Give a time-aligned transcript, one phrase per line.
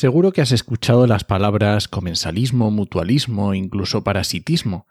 [0.00, 4.86] Seguro que has escuchado las palabras comensalismo, mutualismo, incluso parasitismo,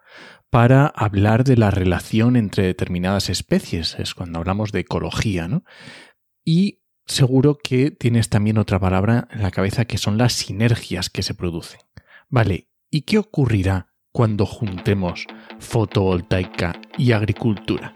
[0.51, 3.95] para hablar de la relación entre determinadas especies.
[3.97, 5.63] Es cuando hablamos de ecología, ¿no?
[6.45, 11.23] Y seguro que tienes también otra palabra en la cabeza que son las sinergias que
[11.23, 11.79] se producen.
[12.29, 15.25] Vale, ¿y qué ocurrirá cuando juntemos
[15.57, 17.95] fotovoltaica y agricultura?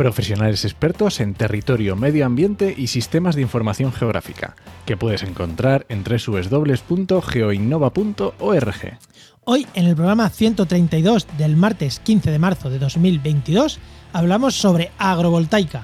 [0.00, 6.02] Profesionales expertos en territorio, medio ambiente y sistemas de información geográfica, que puedes encontrar en
[6.02, 8.98] www.geoinnova.org.
[9.44, 13.78] Hoy, en el programa 132 del martes 15 de marzo de 2022,
[14.14, 15.82] hablamos sobre agrovoltaica,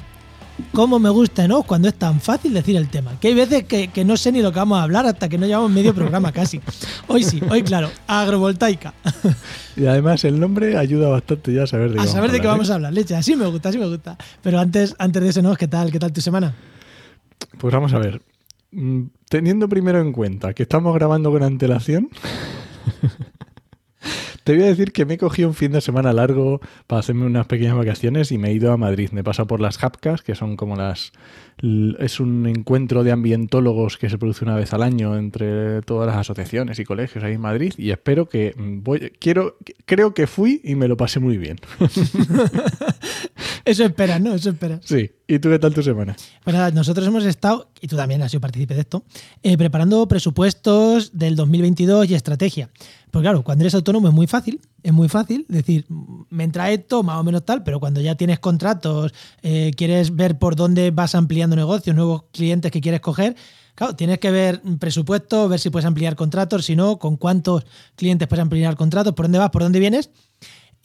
[0.73, 1.63] cómo me gusta, ¿no?
[1.63, 3.19] Cuando es tan fácil decir el tema.
[3.21, 5.47] Que hay veces que, no sé ni lo que vamos a hablar hasta que no
[5.47, 6.61] llevamos medio programa casi.
[7.09, 8.95] Hoy sí, hoy claro, agrovoltaica.
[9.77, 12.47] Y además el nombre ayuda bastante ya a saber de qué, a saber de qué
[12.47, 12.93] vamos a hablar.
[12.93, 14.17] Leche, así me gusta, así me gusta.
[14.43, 15.55] Pero antes, antes de eso, ¿no?
[15.55, 15.93] ¿Qué tal?
[15.93, 16.55] ¿Qué tal tu semana?
[17.59, 18.23] Pues vamos a ver.
[18.73, 22.09] Mm, teniendo primero en cuenta que estamos grabando con antelación.
[24.47, 27.27] Te voy a decir que me he cogido un fin de semana largo para hacerme
[27.27, 29.11] unas pequeñas vacaciones y me he ido a Madrid.
[29.11, 31.11] Me he pasado por las JAPCAS, que son como las...
[31.59, 36.17] Es un encuentro de ambientólogos que se produce una vez al año entre todas las
[36.17, 38.55] asociaciones y colegios ahí en Madrid y espero que...
[38.57, 41.59] Voy, quiero, creo que fui y me lo pasé muy bien.
[43.67, 44.35] Eso espera, ¿no?
[44.35, 44.81] Eso espera.
[44.85, 45.11] Sí.
[45.27, 46.15] ¿Y tú qué tal tu semana?
[46.45, 49.03] Pues nada, nosotros hemos estado, y tú también has sido partícipe de esto,
[49.43, 52.71] eh, preparando presupuestos del 2022 y estrategia.
[53.11, 55.85] Pues claro, cuando eres autónomo es muy fácil, es muy fácil decir,
[56.31, 60.39] me entra esto, más o menos tal, pero cuando ya tienes contratos, eh, quieres ver
[60.39, 63.35] por dónde vas ampliando negocios, nuevos clientes que quieres coger,
[63.75, 68.29] claro, tienes que ver presupuestos, ver si puedes ampliar contratos, si no, con cuántos clientes
[68.29, 70.11] puedes ampliar contratos, por dónde vas, por dónde vienes.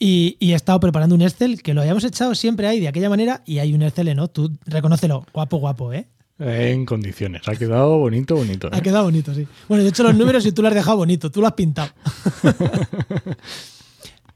[0.00, 3.44] Y, he estado preparando un Excel que lo hayamos echado siempre ahí de aquella manera
[3.46, 4.26] y hay un Excel, ¿no?
[4.26, 6.08] Tú reconócelo, guapo, guapo, ¿eh?
[6.40, 7.42] En condiciones.
[7.46, 8.68] Ha quedado bonito, bonito.
[8.72, 8.82] Ha ¿eh?
[8.82, 9.46] quedado bonito, sí.
[9.68, 11.92] Bueno, de hecho los números y tú lo has dejado bonito, tú lo has pintado.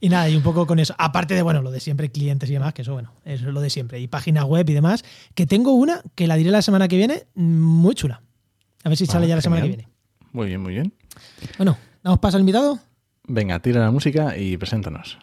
[0.00, 0.94] y nada, y un poco con eso.
[0.98, 3.60] Aparte de, bueno, lo de siempre, clientes y demás, que eso, bueno, eso es lo
[3.60, 4.00] de siempre.
[4.00, 5.04] Y página web y demás.
[5.34, 8.22] Que tengo una que la diré la semana que viene, muy chula.
[8.84, 9.88] A ver si sale ya la semana que viene.
[10.32, 10.92] Muy bien, muy bien.
[11.56, 12.78] Bueno, ¿damos paso al invitado?
[13.26, 15.18] Venga, tira la música y preséntanos.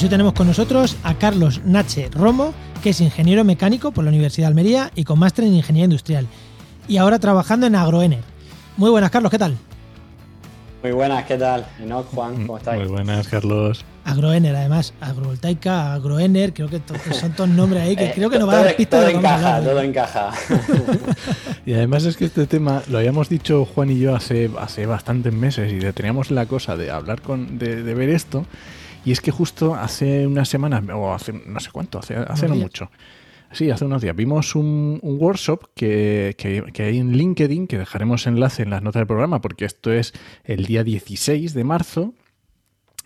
[0.00, 4.08] Pues hoy tenemos con nosotros a Carlos Nache Romo, que es ingeniero mecánico por la
[4.08, 6.26] Universidad de Almería y con máster en ingeniería industrial.
[6.88, 8.22] Y ahora trabajando en Agroener.
[8.78, 9.58] Muy buenas, Carlos, ¿qué tal?
[10.82, 11.66] Muy buenas, ¿qué tal?
[11.80, 12.80] No, Juan, ¿cómo estáis?
[12.80, 13.84] Muy buenas, Carlos.
[14.06, 16.80] Agroener, además, agrovoltaica, Agroener, creo que
[17.12, 19.60] son todos nombres ahí que eh, creo que no va a dar pistas todo encaja,
[19.60, 20.30] todo encaja.
[21.66, 25.34] y además es que este tema lo habíamos dicho Juan y yo hace, hace bastantes
[25.34, 28.46] meses y teníamos la cosa de hablar con, de, de ver esto
[29.04, 32.56] y es que justo hace unas semanas, o hace no sé cuánto, hace, hace no
[32.56, 32.90] mucho.
[33.52, 38.62] Sí, hace unos días vimos un, workshop que, que, hay en LinkedIn, que dejaremos enlace
[38.62, 40.12] en las notas del programa, porque esto es
[40.44, 42.14] el día 16 de marzo,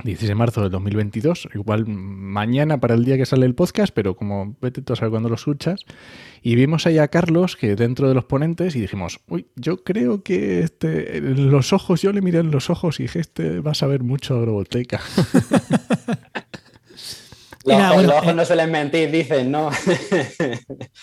[0.03, 4.17] 16 de marzo del 2022, igual mañana para el día que sale el podcast, pero
[4.17, 5.81] como vete tú a saber cuándo lo escuchas.
[6.43, 10.23] Y vimos ahí a Carlos, que dentro de los ponentes, y dijimos, uy, yo creo
[10.23, 13.71] que este, en los ojos, yo le miré en los ojos y dije, este va
[13.71, 15.01] a saber mucho agroboteca.
[17.65, 19.71] los, ojos, eh, no suelen mentir, dicen, ¿no?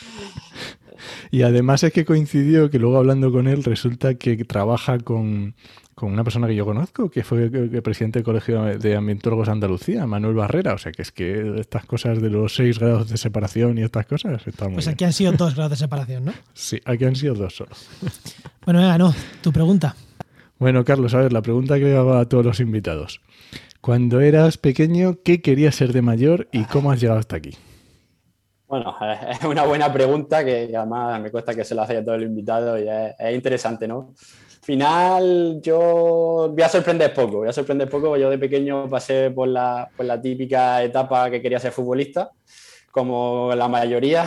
[1.32, 5.56] y además es que coincidió que luego hablando con él resulta que trabaja con
[5.96, 9.52] con una persona que yo conozco, que fue el presidente del Colegio de Ambientólogos de
[9.52, 10.74] Andalucía, Manuel Barrera.
[10.74, 14.06] O sea, que es que estas cosas de los seis grados de separación y estas
[14.06, 16.34] cosas están muy Pues aquí han sido dos grados de separación, ¿no?
[16.54, 17.72] Sí, aquí han sido dos solo.
[18.66, 19.96] Bueno, venga, no, tu pregunta.
[20.60, 23.22] Bueno, Carlos, a ver, la pregunta que le hago a todos los invitados.
[23.82, 27.58] Cuando eras pequeño, ¿qué querías ser de mayor y cómo has llegado hasta aquí?
[28.68, 28.96] Bueno,
[29.30, 32.24] es una buena pregunta que además me cuesta que se la haga a todo el
[32.24, 34.14] invitado y es interesante, ¿no?
[34.62, 39.48] Final yo voy a sorprender poco, voy a sorprender poco, yo de pequeño pasé por
[39.48, 42.32] la, por la típica etapa que quería ser futbolista,
[42.92, 44.26] como la mayoría,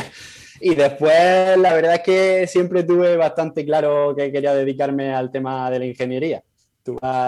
[0.60, 5.70] y después la verdad es que siempre tuve bastante claro que quería dedicarme al tema
[5.70, 6.42] de la ingeniería.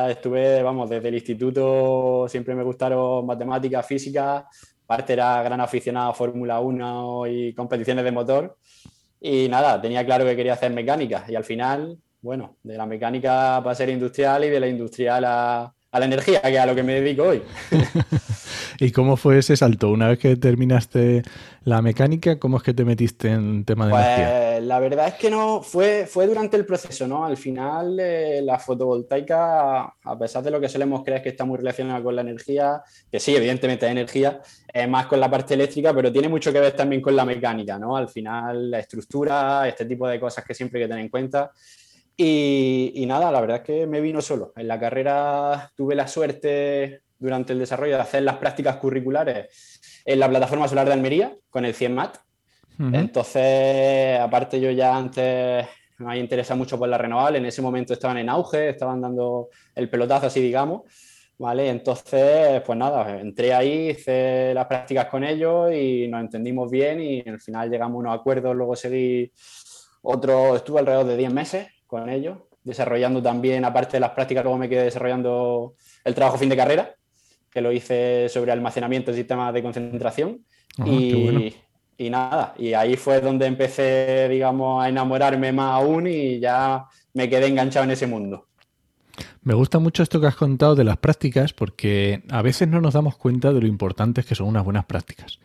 [0.09, 4.47] Estuve, vamos, desde el instituto siempre me gustaron matemáticas, física,
[4.85, 8.57] aparte era gran aficionado a Fórmula 1 y competiciones de motor.
[9.21, 13.61] Y nada, tenía claro que quería hacer mecánica y al final, bueno, de la mecánica
[13.63, 16.75] para ser industrial y de la industrial a, a la energía, que es a lo
[16.75, 17.43] que me dedico hoy.
[18.81, 19.91] ¿Y cómo fue ese salto?
[19.91, 21.23] Una vez que terminaste
[21.65, 24.61] la mecánica, ¿cómo es que te metiste en tema de pues, energía?
[24.61, 27.25] La verdad es que no, fue, fue durante el proceso, ¿no?
[27.25, 31.57] Al final, eh, la fotovoltaica, a pesar de lo que solemos creer que está muy
[31.57, 34.41] relacionada con la energía, que sí, evidentemente es energía,
[34.73, 37.79] es más con la parte eléctrica, pero tiene mucho que ver también con la mecánica,
[37.79, 37.97] ¿no?
[37.97, 41.51] Al final, la estructura, este tipo de cosas que siempre hay que tener en cuenta.
[42.21, 44.53] Y, nada, la verdad es que me vino solo.
[44.57, 50.19] En la carrera tuve la suerte durante el desarrollo de hacer las prácticas curriculares en
[50.19, 52.17] la plataforma solar de Almería con el 100 MAT.
[52.93, 55.67] Entonces, aparte yo ya antes
[55.99, 59.49] me había interesado mucho por la renovable, en ese momento estaban en auge, estaban dando
[59.75, 60.83] el pelotazo así, digamos.
[61.39, 61.69] ¿Vale?
[61.69, 67.21] Entonces, pues nada, entré ahí, hice las prácticas con ellos y nos entendimos bien y
[67.29, 69.31] al final llegamos a unos acuerdos, luego seguí
[70.03, 74.59] otro, estuve alrededor de 10 meses con ellos, desarrollando también, aparte de las prácticas, luego
[74.59, 75.75] me quedé desarrollando
[76.05, 76.95] el trabajo fin de carrera,
[77.51, 80.45] que lo hice sobre almacenamiento de sistemas de concentración.
[80.85, 81.57] Y,
[81.97, 87.29] y nada, y ahí fue donde empecé, digamos, a enamorarme más aún y ya me
[87.29, 88.47] quedé enganchado en ese mundo.
[89.43, 92.95] Me gusta mucho esto que has contado de las prácticas porque a veces no nos
[92.95, 95.41] damos cuenta de lo importantes que son unas buenas prácticas.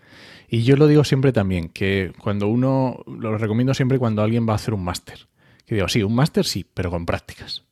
[0.50, 4.54] Y yo lo digo siempre también, que cuando uno, lo recomiendo siempre cuando alguien va
[4.54, 5.28] a hacer un máster.
[5.65, 7.63] Que digo, sí, un máster sí, pero con prácticas.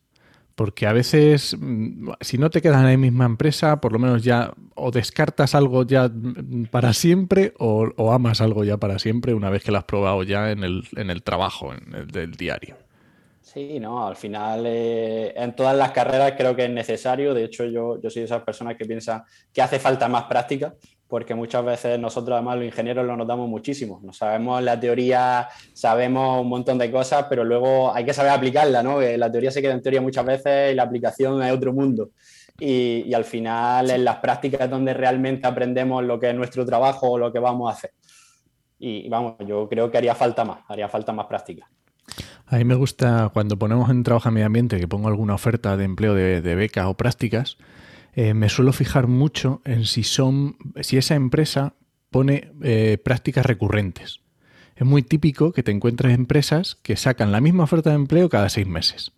[0.54, 4.22] Porque a veces, mm, si no te quedas en la misma empresa, por lo menos
[4.22, 9.50] ya o descartas algo ya mm, para siempre o, amas algo ya para siempre una
[9.50, 12.76] vez que lo has probado ya en el, en el trabajo, en el del diario.
[13.40, 17.34] Sí, no, al final eh, en todas las carreras creo que es necesario.
[17.34, 20.74] De hecho, yo, yo soy de esas personas que piensan que hace falta más práctica
[21.12, 24.00] porque muchas veces nosotros además los ingenieros lo notamos muchísimo.
[24.02, 28.82] No sabemos la teoría, sabemos un montón de cosas, pero luego hay que saber aplicarla,
[28.82, 28.98] ¿no?
[28.98, 32.12] La teoría se queda en teoría muchas veces y la aplicación es otro mundo.
[32.58, 37.10] Y, al final en las prácticas es donde realmente aprendemos lo que es nuestro trabajo
[37.10, 37.90] o lo que vamos a hacer.
[38.78, 41.68] Y vamos, yo creo que haría falta más, haría falta más práctica.
[42.46, 45.76] A mí me gusta cuando ponemos en trabajo a medio ambiente que pongo alguna oferta
[45.76, 47.58] de empleo de, de becas o prácticas,
[48.14, 51.74] eh, me suelo fijar mucho en si son, si esa empresa
[52.10, 54.20] pone eh, prácticas recurrentes.
[54.76, 58.48] Es muy típico que te encuentres empresas que sacan la misma oferta de empleo cada
[58.48, 59.12] seis meses.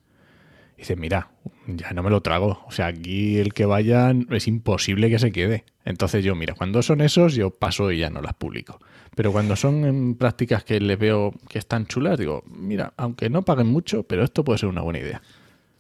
[0.77, 1.31] Dices, mira,
[1.67, 2.61] ya no me lo trago.
[2.67, 5.65] O sea, aquí el que vaya es imposible que se quede.
[5.85, 8.81] Entonces yo, mira, cuando son esos, yo paso y ya no las publico.
[9.15, 13.45] Pero cuando son en prácticas que les veo que están chulas, digo, mira, aunque no
[13.45, 15.23] paguen mucho, pero esto puede ser una buena idea.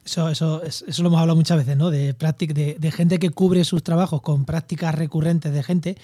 [0.04, 1.90] Eso, eso, eso lo hemos hablado muchas veces, ¿no?
[1.90, 5.96] De, de, de, gente que cubre sus trabajos con prácticas recurrentes de gente.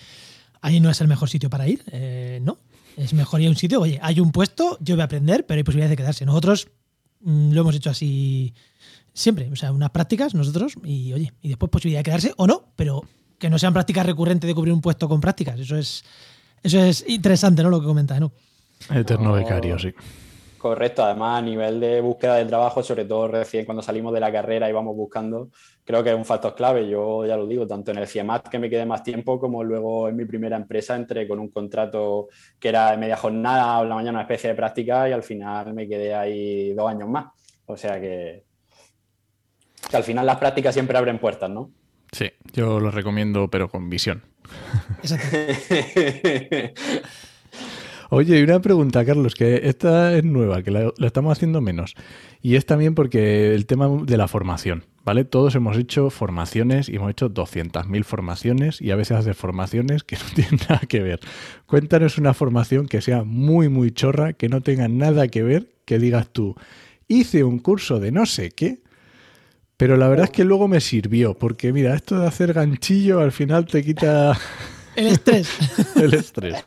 [0.62, 2.58] Ahí no es el mejor sitio para ir, eh, ¿no?
[2.96, 5.58] Es mejor ir a un sitio, oye, hay un puesto, yo voy a aprender, pero
[5.58, 6.24] hay posibilidades de quedarse.
[6.24, 6.68] Nosotros
[7.20, 8.54] mm, lo hemos hecho así
[9.12, 12.72] siempre, o sea, unas prácticas nosotros y, oye, y después posibilidad de quedarse o no,
[12.76, 13.02] pero
[13.38, 15.58] que no sean prácticas recurrentes de cubrir un puesto con prácticas.
[15.58, 16.04] Eso es,
[16.62, 17.70] eso es interesante, ¿no?
[17.70, 18.32] Lo que comentas, ¿no?
[18.90, 19.92] Eterno becario, sí.
[20.60, 24.30] Correcto, además a nivel de búsqueda de trabajo, sobre todo recién cuando salimos de la
[24.30, 25.48] carrera y vamos buscando,
[25.86, 26.86] creo que es un factor clave.
[26.86, 30.10] Yo ya lo digo, tanto en el CIEMAT que me quedé más tiempo, como luego
[30.10, 33.94] en mi primera empresa entré con un contrato que era de media jornada o la
[33.94, 37.28] mañana una especie de práctica y al final me quedé ahí dos años más.
[37.64, 38.44] O sea que,
[39.90, 41.70] que al final las prácticas siempre abren puertas, ¿no?
[42.12, 44.24] Sí, yo lo recomiendo, pero con visión.
[48.12, 51.94] Oye, y una pregunta, Carlos, que esta es nueva, que la, estamos haciendo menos.
[52.42, 55.24] Y es también porque el tema de la formación, ¿vale?
[55.24, 60.16] Todos hemos hecho formaciones y hemos hecho 200.000 formaciones y a veces haces formaciones que
[60.24, 61.20] no tienen nada que ver.
[61.66, 66.00] Cuéntanos una formación que sea muy, muy chorra, que no tenga nada que ver, que
[66.00, 66.56] digas tú,
[67.06, 68.80] hice un curso de no sé qué,
[69.76, 73.30] pero la verdad es que luego me sirvió, porque mira, esto de hacer ganchillo al
[73.30, 74.36] final te quita...
[74.96, 75.48] El estrés.
[75.94, 76.64] el estrés.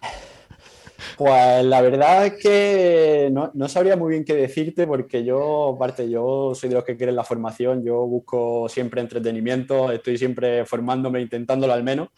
[1.18, 6.10] Pues la verdad es que no, no, sabría muy bien qué decirte porque yo, aparte,
[6.10, 11.22] yo soy de los que quieren la formación, yo busco siempre entretenimiento, estoy siempre formándome,
[11.22, 12.10] intentándolo al menos,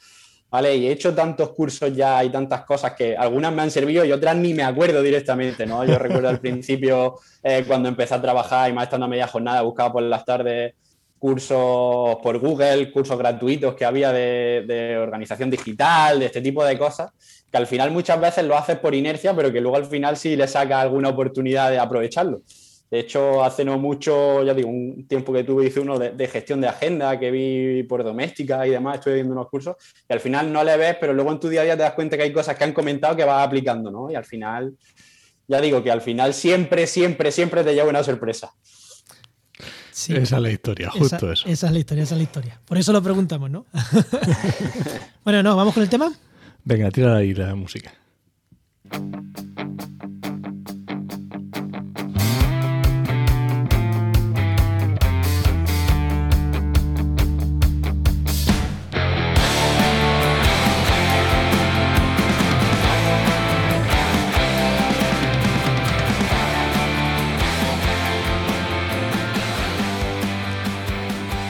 [0.49, 0.75] ¿vale?
[0.75, 4.11] Y he hecho tantos cursos ya y tantas cosas que algunas me han servido y
[4.11, 5.83] otras ni me acuerdo directamente, ¿no?
[5.85, 9.61] Yo recuerdo al principio eh, cuando empecé a trabajar y más estando a media jornada,
[9.61, 10.73] buscaba por las tardes
[11.17, 17.11] cursos por Google, cursos gratuitos que había de, organización digital, de este tipo de cosas,
[17.55, 20.35] que al final muchas veces lo haces por inercia, pero que luego al final sí
[20.35, 22.41] le saca alguna oportunidad de aprovecharlo.
[22.91, 26.59] De hecho, hace no mucho, ya digo, un tiempo que tuve, hice uno de, gestión
[26.59, 29.77] de agenda que vi por doméstica y demás, estuve viendo unos cursos,
[30.09, 31.93] y al final no le ves, pero luego en tu día a día te das
[31.93, 34.11] cuenta que hay cosas que han comentado que vas aplicando, ¿no?
[34.11, 34.73] Y al final,
[35.47, 38.51] ya digo que al final siempre, siempre, siempre te lleva una sorpresa.
[39.91, 41.47] Esa es la historia, justo eso.
[41.47, 42.59] Esa es la historia, esa es la historia.
[42.65, 43.65] Por eso lo preguntamos, ¿no?
[45.23, 46.11] bueno, no, vamos con el tema.
[46.65, 47.93] Venga, tira ahí la música.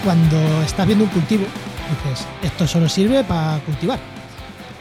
[0.03, 1.45] cuando estás viendo un cultivo,
[2.05, 4.14] dices, esto solo sirve para cultivar.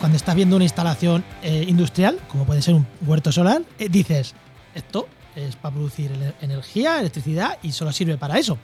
[0.05, 4.35] Cuando estás viendo una instalación eh, industrial, como puede ser un huerto solar, eh, dices,
[4.75, 8.59] esto es para producir energía, electricidad y solo sirve para eso.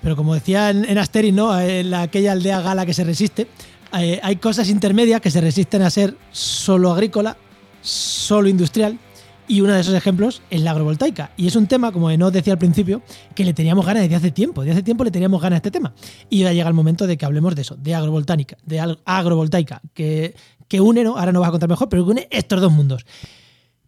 [0.00, 1.58] Pero como decía en, Asterix, ¿no?
[1.58, 3.48] en aquella aldea gala que se resiste,
[3.98, 7.36] eh, hay cosas intermedias que se resisten a ser solo agrícola,
[7.82, 8.96] solo industrial
[9.48, 11.32] y uno de esos ejemplos es la agrovoltaica.
[11.36, 13.02] Y es un tema, como nos decía al principio,
[13.34, 14.62] que le teníamos ganas desde hace tiempo.
[14.62, 15.94] Desde hace tiempo le teníamos ganas a este tema.
[16.28, 20.34] Y ya llega el momento de que hablemos de eso, de agrovoltaica, de agrovoltaica, que,
[20.68, 21.16] que une, ¿no?
[21.16, 23.06] ahora nos vas a contar mejor, pero que une estos dos mundos.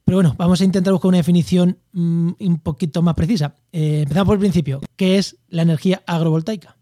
[0.04, 3.54] Pero bueno, vamos a intentar buscar una definición mm, un poquito más precisa.
[3.70, 4.80] Eh, empezamos por el principio.
[4.96, 6.79] ¿Qué es la energía agrovoltaica?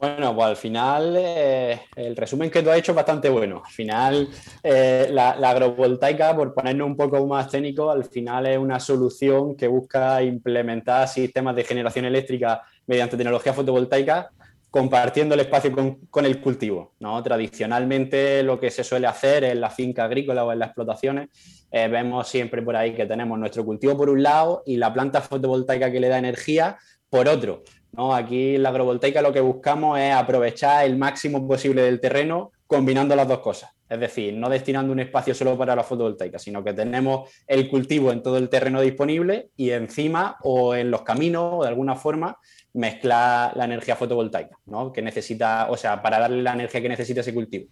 [0.00, 3.62] Bueno, pues al final eh, el resumen que tú has hecho es bastante bueno.
[3.62, 4.28] Al final
[4.62, 9.68] eh, la, agrovoltaica, por ponernos un poco más técnico, al final es una solución que
[9.68, 14.30] busca implementar sistemas de generación eléctrica mediante tecnología fotovoltaica
[14.70, 15.70] compartiendo el espacio
[16.10, 16.94] con, el cultivo.
[17.00, 17.22] ¿no?
[17.22, 21.28] Tradicionalmente lo que se suele hacer en la finca agrícola o en las explotaciones,
[21.70, 25.20] eh, vemos siempre por ahí que tenemos nuestro cultivo por un lado y la planta
[25.20, 26.78] fotovoltaica que le da energía
[27.10, 27.64] por otro.
[27.92, 28.14] ¿No?
[28.14, 33.16] Aquí en la agrovoltaica lo que buscamos es aprovechar el máximo posible del terreno combinando
[33.16, 33.70] las dos cosas.
[33.88, 38.12] Es decir, no destinando un espacio solo para la fotovoltaica, sino que tenemos el cultivo
[38.12, 42.38] en todo el terreno disponible y encima o en los caminos o de alguna forma
[42.72, 44.92] mezclar la energía fotovoltaica, ¿no?
[44.92, 47.66] Que necesita, o sea, para darle la energía que necesita ese cultivo.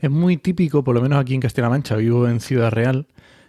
[0.00, 3.06] Es muy típico, por lo menos aquí en Castilla-La Mancha, vivo en Ciudad Real,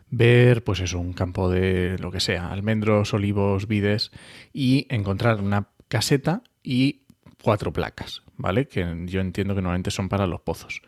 [0.09, 4.11] ver, pues eso, un campo de lo que sea, almendros, olivos, vides,
[4.53, 7.01] y encontrar una caseta y
[7.43, 8.67] cuatro placas, ¿vale?
[8.67, 10.81] Que yo entiendo que normalmente son para los pozos.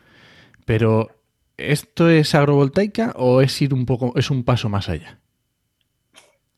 [0.64, 1.08] Pero,
[1.56, 5.18] ¿esto es agrovoltaica o es ir un poco, es un paso más allá?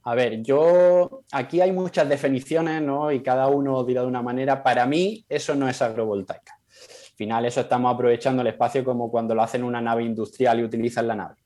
[0.05, 3.13] A ver, yo aquí hay muchas definiciones, ¿no?
[3.13, 4.63] Y cada uno dirá de una manera.
[4.63, 6.59] Para mí, eso no es agrovoltaica.
[6.69, 10.65] Al final, eso estamos aprovechando el espacio como cuando lo hacen una nave industrial y
[10.65, 11.37] utilizan la nave.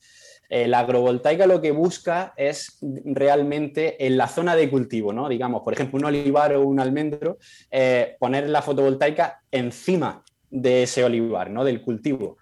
[0.48, 5.28] Eh, la agrovoltaica lo que busca es realmente en la zona de cultivo, ¿no?
[5.28, 7.38] Digamos, por ejemplo, un olivar o un almendro,
[7.70, 11.64] eh, poner la fotovoltaica encima de ese olivar, ¿no?
[11.64, 12.38] Del cultivo.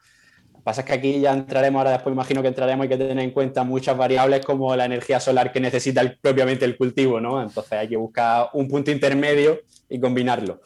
[0.63, 3.33] Pasa es que aquí ya entraremos, ahora después imagino que entraremos, hay que tener en
[3.33, 7.43] cuenta muchas variables como la energía solar que necesita propiamente el cultivo, ¿no?
[7.43, 10.61] Entonces hay que buscar un punto intermedio y combinarlo.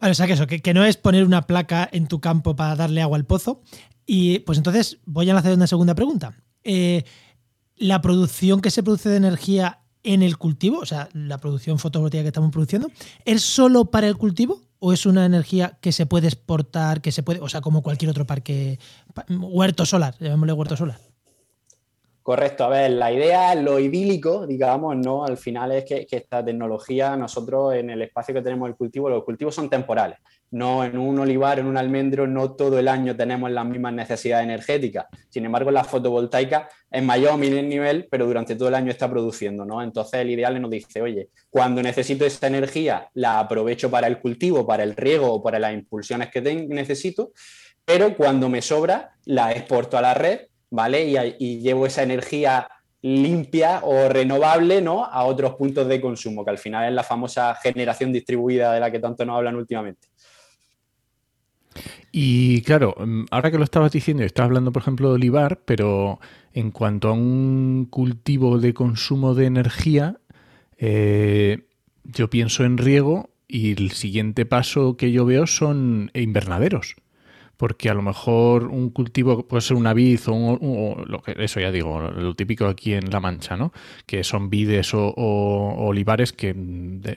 [0.00, 3.02] O sea que eso, que, no es poner una placa en tu campo para darle
[3.02, 3.62] agua al pozo,
[4.06, 6.34] y pues entonces voy a hacer una segunda pregunta.
[6.64, 7.04] Eh,
[7.76, 12.22] la producción que se produce de energía en el cultivo, o sea, la producción fotovoltaica
[12.22, 12.90] que estamos produciendo,
[13.24, 17.22] ¿es solo para el cultivo o es una energía que se puede exportar, que se
[17.22, 18.78] puede, o sea, como cualquier otro parque,
[19.28, 21.00] huerto solar, llamémosle huerto solar?
[22.26, 25.24] Correcto, a ver, la idea, lo idílico, digamos, ¿no?
[25.24, 29.22] Al final es que, esta tecnología, nosotros en el espacio que tenemos el cultivo, los
[29.22, 30.18] cultivos son temporales.
[30.50, 34.42] No en un olivar, en un almendro, no todo el año tenemos las mismas necesidades
[34.42, 35.06] energéticas.
[35.30, 39.08] Sin embargo, la fotovoltaica es mayor o menor nivel, pero durante todo el año está
[39.08, 39.80] produciendo, ¿no?
[39.80, 44.66] Entonces el ideal nos dice, oye, cuando necesito esa energía, la aprovecho para el cultivo,
[44.66, 47.30] para el riego o para las impulsiones que necesito,
[47.84, 51.36] pero cuando me sobra, la exporto a la red ¿vale?
[51.38, 52.68] Y, llevo esa energía
[53.02, 55.04] limpia o renovable ¿no?
[55.04, 58.90] a otros puntos de consumo, que al final es la famosa generación distribuida de la
[58.90, 60.08] que tanto nos hablan últimamente.
[62.10, 66.18] Y claro, mm, ahora que lo estabas diciendo, estás hablando, por ejemplo, de olivar, pero
[66.52, 70.18] en cuanto a un cultivo de consumo de energía,
[70.78, 71.66] eh,
[72.04, 76.96] yo pienso en riego y el siguiente paso que yo veo son invernaderos
[77.56, 81.70] porque a lo mejor un cultivo puede ser una vid o, lo que eso ya
[81.70, 83.72] digo, lo típico aquí en La Mancha, ¿no?
[84.06, 86.54] Que son vides o, olivares que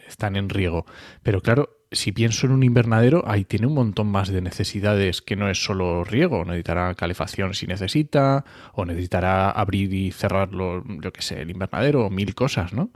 [0.08, 0.86] están en riego.
[1.24, 5.36] Pero claro, si pienso en un invernadero, ahí tiene un montón más de necesidades que
[5.36, 6.46] no es solo riego.
[6.46, 12.10] Necesitará calefacción si necesita, o necesitará abrir y cerrarlo, yo qué sé, el invernadero, o
[12.10, 12.92] mil cosas, ¿no?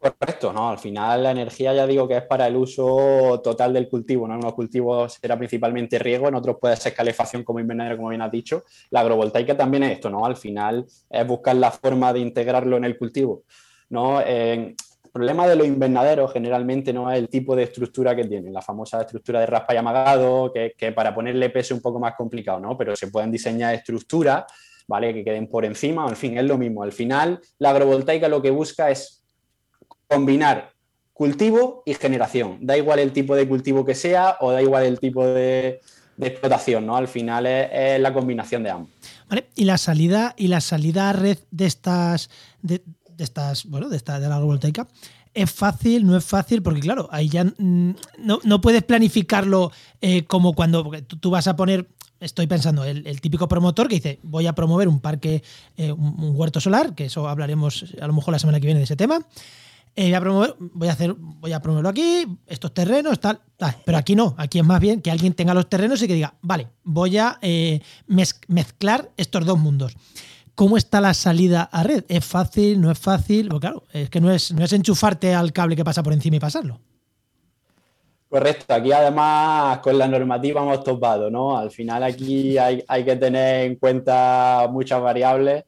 [0.00, 0.70] Correcto, ¿no?
[0.70, 4.32] Al final la energía ya digo que es para el uso total del cultivo, ¿no?
[4.32, 8.22] En unos cultivos será principalmente riego, en otros puede ser calefacción como invernadero, como bien
[8.22, 8.64] has dicho.
[8.88, 10.24] La agrovoltaica también es esto, ¿no?
[10.24, 13.42] Al final es buscar la forma de integrarlo en el cultivo,
[13.90, 14.22] ¿no?
[14.22, 14.74] el
[15.12, 19.00] problema de los invernaderos generalmente no es el tipo de estructura que tienen, la famosa
[19.00, 22.60] estructura de raspa y amagado, que, que para ponerle peso es un poco más complicado,
[22.60, 22.78] ¿no?
[22.78, 24.44] Pero se pueden diseñar estructuras,
[24.86, 25.12] ¿vale?
[25.12, 26.84] Que queden por encima, en fin, es lo mismo.
[26.84, 29.19] Al final, la agrovoltaica lo que busca es
[30.10, 30.72] combinar
[31.12, 32.58] cultivo y generación.
[32.62, 35.80] Da igual el tipo de cultivo que sea o da igual el tipo de,
[36.18, 36.96] explotación, ¿no?
[36.96, 38.90] Al final es, la combinación de ambos.
[39.28, 42.30] Vale, y la salida, y la salida a red de estas,
[42.62, 42.82] de,
[43.18, 44.88] estas, bueno, de esta de la agrovoltaica.
[45.32, 46.04] ¿Es fácil?
[46.04, 46.62] ¿No es fácil?
[46.62, 51.88] Porque claro, ahí ya mm, no, puedes planificarlo eh, como cuando tú, vas a poner,
[52.18, 55.42] estoy pensando, el, típico promotor que dice, voy a promover un parque,
[55.76, 58.84] eh, un, huerto solar, que eso hablaremos a lo mejor la semana que viene de
[58.84, 59.24] ese tema.
[59.96, 60.54] Eh, voy, a promover,
[61.18, 65.02] voy a promoverlo aquí, estos terrenos, tal, tal, Pero aquí no, aquí es más bien
[65.02, 69.58] que alguien tenga los terrenos y que diga, vale, voy a eh, mezclar estos dos
[69.58, 69.96] mundos.
[70.54, 72.04] ¿Cómo está la salida a red?
[72.08, 72.80] ¿Es fácil?
[72.80, 73.48] ¿No es fácil?
[73.48, 76.36] Pues claro, es que no es, no es enchufarte al cable que pasa por encima
[76.36, 76.80] y pasarlo.
[78.28, 81.58] Correcto, aquí además con la normativa hemos topado, ¿no?
[81.58, 85.64] Al final aquí hay, hay que tener en cuenta muchas variables.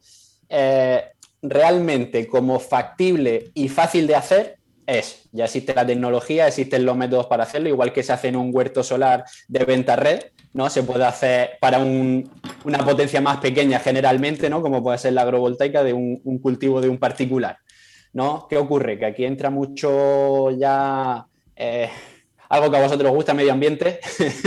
[0.49, 1.02] Eh,
[1.43, 7.27] realmente como factible y fácil de hacer es, ya existe la tecnología, existen los métodos
[7.27, 10.21] para hacerlo, igual que se hace en un huerto solar de venta red,
[10.53, 10.69] ¿no?
[10.71, 14.61] Se puede hacer para una potencia más pequeña generalmente, ¿no?
[14.61, 17.59] Como puede ser la agrovoltaica de un, cultivo de un particular,
[18.13, 18.47] ¿no?
[18.49, 18.99] ¿Qué ocurre?
[18.99, 21.89] Que aquí entra mucho ya eh,
[22.49, 24.01] algo que a vosotros os gusta, medio ambiente,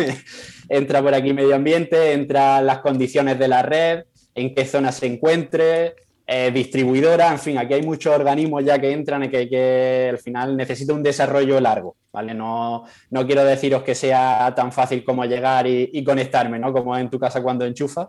[0.69, 4.03] entra por aquí medio ambiente, entra las condiciones de la red,
[4.35, 5.95] en qué zona se encuentre,
[6.27, 10.17] eh, distribuidora, en fin, aquí hay muchos organismos ya que entran y que, que al
[10.17, 12.33] final necesita un desarrollo largo, ¿vale?
[12.33, 16.73] No, no, quiero deciros que sea tan fácil como llegar y, conectarme, ¿no?
[16.73, 18.07] Como en tu casa cuando enchufas,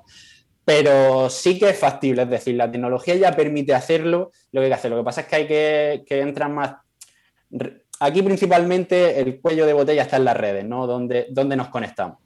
[0.64, 4.70] pero sí que es factible, es decir, la tecnología ya permite hacerlo, lo que hay
[4.70, 4.90] que hacer.
[4.92, 6.74] Lo que pasa es que hay que, que entran más...
[8.00, 10.86] Aquí principalmente el cuello de botella está en las redes, ¿no?
[10.86, 12.16] Donde nos conectamos.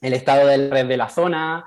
[0.00, 1.64] El estado de la red de la zona,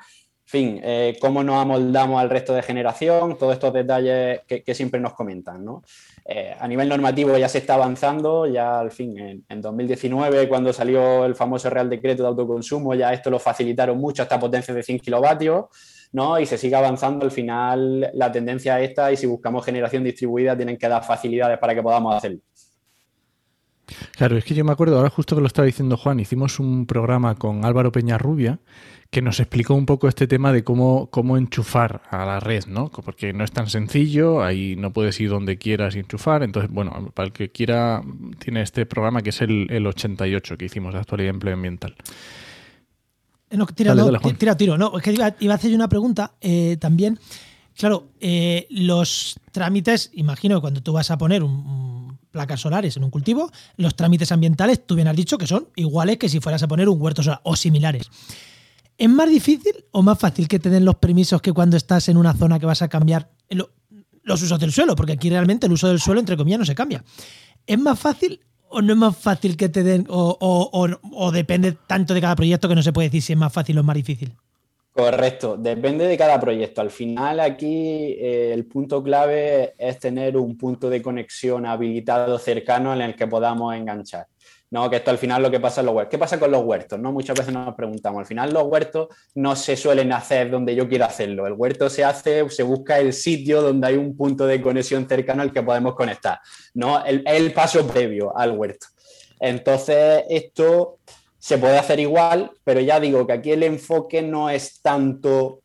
[0.51, 5.13] fin, eh, cómo nos amoldamos al resto de generación, todos estos detalles que, siempre nos
[5.13, 5.63] comentan.
[5.63, 5.81] ¿no?
[6.25, 11.23] Eh, a nivel normativo ya se está avanzando, ya al fin, en, 2019, cuando salió
[11.23, 14.99] el famoso Real Decreto de Autoconsumo, ya esto lo facilitaron mucho hasta potencias de 100
[14.99, 15.65] kilovatios.
[16.11, 16.37] ¿no?
[16.37, 20.57] Y se sigue avanzando, al final la tendencia es esta y si buscamos generación distribuida
[20.57, 22.41] tienen que dar facilidades para que podamos hacerlo.
[24.17, 26.85] Claro, es que yo me acuerdo, ahora justo que lo estaba diciendo Juan, hicimos un
[26.85, 28.59] programa con Álvaro Peñarrubia
[29.11, 32.89] que nos explicó un poco este tema de cómo, cómo enchufar a la red, ¿no?
[32.89, 36.43] Porque no es tan sencillo, ahí no puedes ir donde quieras y enchufar.
[36.43, 38.01] Entonces, bueno, para el que quiera,
[38.39, 41.93] tiene este programa que es el, 88 que hicimos de actualidad y empleo ambiental.
[43.49, 43.93] Eh, no, tira,
[44.37, 44.77] tira, tiro.
[44.77, 47.19] No, es que iba, a hacer una pregunta eh, también.
[47.75, 53.03] Claro, eh, los trámites, imagino que cuando tú vas a poner un, placas solares en
[53.03, 56.63] un cultivo, los trámites ambientales, tú bien has dicho que son iguales que si fueras
[56.63, 58.09] a poner un huerto solar o similares.
[59.01, 62.17] ¿Es más difícil o más fácil que te den los permisos que cuando estás en
[62.17, 64.95] una zona que vas a cambiar los usos del suelo?
[64.95, 67.03] Porque aquí realmente el uso del suelo, entre comillas, no se cambia.
[67.65, 72.21] ¿Es más fácil o no es más fácil que te den, o, depende tanto de
[72.21, 74.35] cada proyecto que no se puede decir si es más fácil o más difícil?
[74.91, 76.81] Correcto, depende de cada proyecto.
[76.81, 82.93] Al final aquí eh, el punto clave es tener un punto de conexión habilitado cercano
[82.93, 84.27] en el que podamos enganchar.
[84.71, 86.11] No, que esto al final lo que pasa en los huertos.
[86.11, 86.97] ¿Qué pasa con los huertos?
[86.97, 87.11] No?
[87.11, 88.21] Muchas veces nos preguntamos.
[88.21, 91.45] Al final los huertos no se suelen hacer donde yo quiero hacerlo.
[91.45, 95.41] El huerto se hace, se busca el sitio donde hay un punto de conexión cercano
[95.41, 96.39] al que podemos conectar.
[96.73, 97.03] ¿no?
[97.03, 98.87] El, el paso previo al huerto.
[99.41, 100.99] Entonces, esto
[101.37, 105.59] se puede hacer igual, pero ya digo que aquí el enfoque no es tanto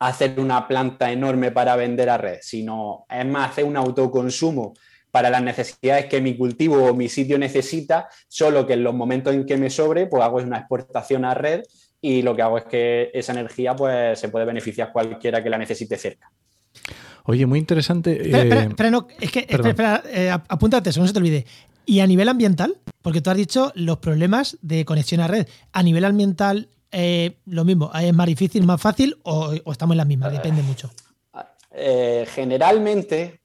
[0.00, 4.74] hacer una planta enorme para vender a red, sino es más hacer un autoconsumo
[5.10, 9.34] para las necesidades que mi cultivo o mi sitio necesita, solo que en los momentos
[9.34, 11.62] en que me sobre, pues hago una exportación a red
[12.00, 15.58] y lo que hago es que esa energía pues se puede beneficiar cualquiera que la
[15.58, 16.30] necesite cerca.
[17.24, 18.12] Oye, muy interesante.
[18.12, 21.46] Espera, espera, eh, es que espera, eh, apúntate, eso no se te olvide.
[21.84, 25.46] Y a nivel ambiental, porque tú has dicho los problemas de conexión a red.
[25.72, 30.06] A nivel ambiental, eh, lo mismo, ¿es más difícil, más fácil o, estamos en las
[30.06, 30.32] mismas?
[30.32, 30.90] Depende mucho.
[32.34, 33.40] generalmente,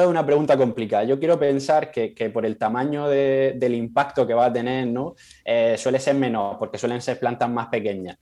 [0.00, 1.04] Es una pregunta complicada.
[1.04, 5.14] Yo quiero pensar que, por el tamaño del impacto que va a tener, ¿no?
[5.44, 8.18] Eh, suele ser menor, porque suelen ser plantas más pequeñas.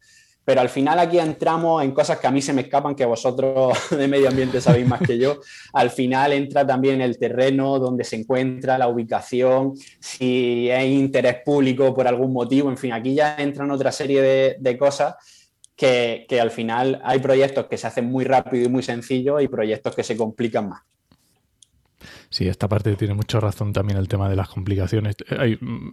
[0.47, 3.77] Pero al final aquí entramos en cosas que a mí se me escapan, que vosotros
[3.91, 5.41] de medio ambiente sabéis más que yo.
[5.73, 11.93] Al final entra también el terreno donde se encuentra, la ubicación, si hay interés público
[11.93, 15.17] por algún motivo, en fin, aquí ya entran otra serie de, cosas
[15.75, 19.49] que, que, al final hay proyectos que se hacen muy rápido y muy sencillo y
[19.49, 20.83] proyectos que se complican más.
[22.31, 25.17] Sí, esta parte tiene mucha razón también el tema de las complicaciones.
[25.61, 25.89] Mm,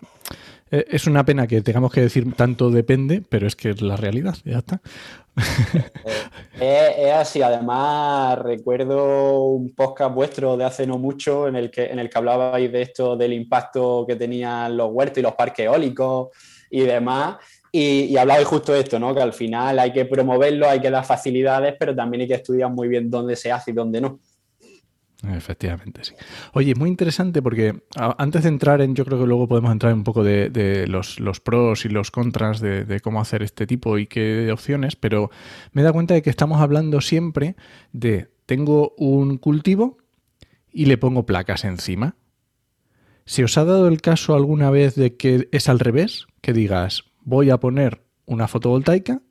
[0.72, 3.96] eh, es una pena que tengamos que decir tanto depende, pero es que es la
[3.96, 4.82] realidad, ya está.
[6.60, 11.88] Eh, es, así, además recuerdo un podcast vuestro de hace no mucho en el que,
[11.88, 15.66] en el que hablabais de esto, del impacto que tenían los huertos y los parques
[15.66, 16.30] eólicos
[16.70, 17.38] y demás.
[17.72, 19.14] Y, y, hablabais justo de esto, ¿no?
[19.16, 22.70] Que al final hay que promoverlo, hay que dar facilidades, pero también hay que estudiar
[22.70, 24.20] muy bien dónde se hace y dónde no.
[25.32, 26.14] Efectivamente, sí.
[26.52, 30.00] Oye, muy interesante porque antes de entrar en, yo creo que luego podemos entrar en
[30.00, 34.52] un poco de, los, pros y los contras de, cómo hacer este tipo y qué
[34.52, 35.32] opciones, pero
[35.72, 37.56] me da cuenta de que estamos hablando siempre
[37.94, 39.98] de tengo un cultivo
[40.72, 42.16] y le pongo placas encima.
[43.26, 46.28] ¿Se os ha dado el caso alguna vez de que es al revés?
[46.42, 49.22] Que digas, voy a poner una fotovoltaica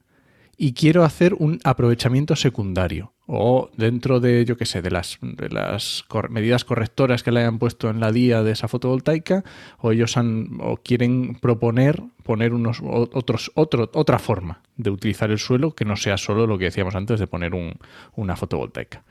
[0.56, 5.48] y quiero hacer un aprovechamiento secundario o dentro de, yo qué sé, de las, de
[5.48, 9.44] las medidas correctoras que le hayan puesto en la día de esa fotovoltaica,
[9.78, 15.38] o ellos han, o quieren proponer poner unos otros, otro, otra forma de utilizar el
[15.38, 17.52] suelo que no sea solo lo que decíamos antes de poner
[18.14, 19.04] una fotovoltaica.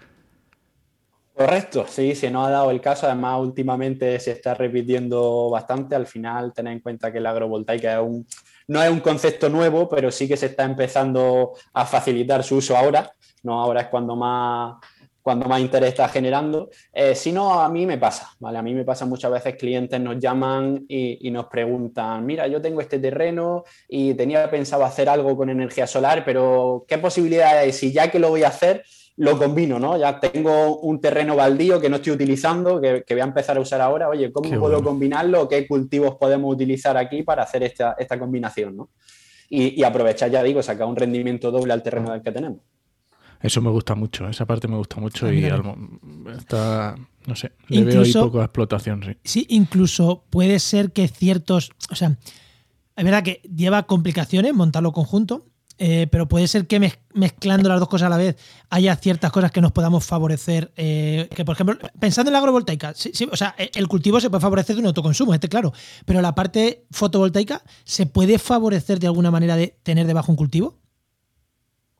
[1.33, 3.07] Correcto, sí, se nos ha dado el caso.
[3.07, 5.95] Además, últimamente se está repitiendo bastante.
[5.95, 8.27] Al final, tener en cuenta que la agrovoltaica es un,
[8.67, 12.77] no es un concepto nuevo, pero sí que se está empezando a facilitar su uso
[12.77, 13.11] ahora.
[13.43, 13.61] ¿No?
[13.61, 14.75] Ahora es cuando más,
[15.21, 16.69] cuando más interés está generando.
[16.93, 18.57] Eh, si no, a mí me pasa, ¿vale?
[18.57, 22.81] A mí me pasa muchas veces clientes nos llaman y, nos preguntan, mira, yo tengo
[22.81, 27.71] este terreno y tenía pensado hacer algo con energía solar, pero ¿qué posibilidades hay?
[27.71, 28.83] Si ya que lo voy a hacer,
[29.17, 29.97] lo combino, ¿no?
[29.97, 33.79] Ya tengo un terreno baldío que no estoy utilizando, que, voy a empezar a usar
[33.79, 34.09] ahora.
[34.09, 35.47] Oye, ¿cómo puedo combinarlo?
[35.47, 38.89] ¿Qué cultivos podemos utilizar aquí para hacer esta, combinación, ¿no?
[39.49, 42.61] Y, y aprovechar, ya digo, sacar un rendimiento doble al terreno del que tenemos.
[43.41, 45.49] Eso me gusta mucho, esa parte me gusta mucho y
[46.37, 49.17] está, no sé, le veo ahí poco explotación, sí.
[49.23, 52.17] Sí, incluso puede ser que ciertos, o sea,
[52.95, 55.45] es verdad que lleva complicaciones montarlo conjunto,
[55.83, 56.79] eh, pero puede ser que
[57.15, 58.35] mezclando las dos cosas a la vez
[58.69, 60.71] haya ciertas cosas que nos podamos favorecer.
[60.75, 62.93] Eh, que, por ejemplo, pensando en la agrovoltaica,
[63.31, 65.73] o sea, el cultivo se puede favorecer de un autoconsumo, este claro,
[66.05, 70.80] pero la parte fotovoltaica, ¿se puede favorecer de alguna manera de tener debajo un cultivo?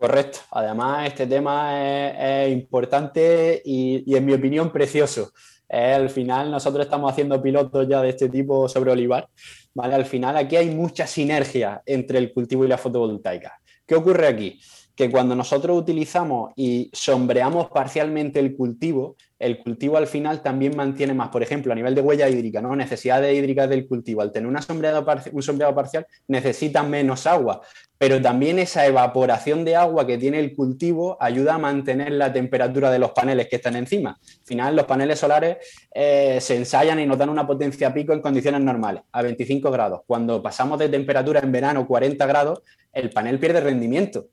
[0.02, 0.40] Correcto.
[0.50, 5.32] Además, este tema es, importante y, en mi opinión, precioso.
[5.70, 9.30] al final, nosotros estamos haciendo pilotos ya de este tipo sobre olivar.
[9.76, 9.94] ¿vale?
[9.94, 13.62] Al final, aquí hay mucha sinergia entre el cultivo y la fotovoltaica.
[13.86, 14.60] ¿Qué ocurre aquí?
[14.96, 21.14] que cuando nosotros utilizamos y sombreamos parcialmente el cultivo, el cultivo al final también mantiene
[21.14, 22.76] más, por ejemplo, a nivel de huella hídrica, ¿no?
[22.76, 24.22] necesidades hídricas del cultivo.
[24.22, 27.62] Al tener sombreado un sombreado parcial necesita menos agua,
[28.02, 32.90] pero también esa evaporación de agua que tiene el cultivo ayuda a mantener la temperatura
[32.90, 34.18] de los paneles que están encima.
[34.20, 35.58] Al final, los paneles solares
[35.94, 40.02] eh, se ensayan y nos dan una potencia pico en condiciones normales, a 25 grados.
[40.08, 44.30] Cuando pasamos de temperatura en verano 40 grados, el panel pierde rendimiento.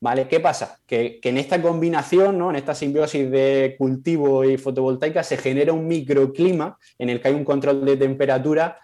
[0.00, 0.26] ¿Vale?
[0.26, 0.80] ¿Qué pasa?
[0.84, 2.50] Que, en esta combinación, ¿no?
[2.50, 7.34] en esta simbiosis de cultivo y fotovoltaica, se genera un microclima en el que hay
[7.34, 8.80] un control de temperatura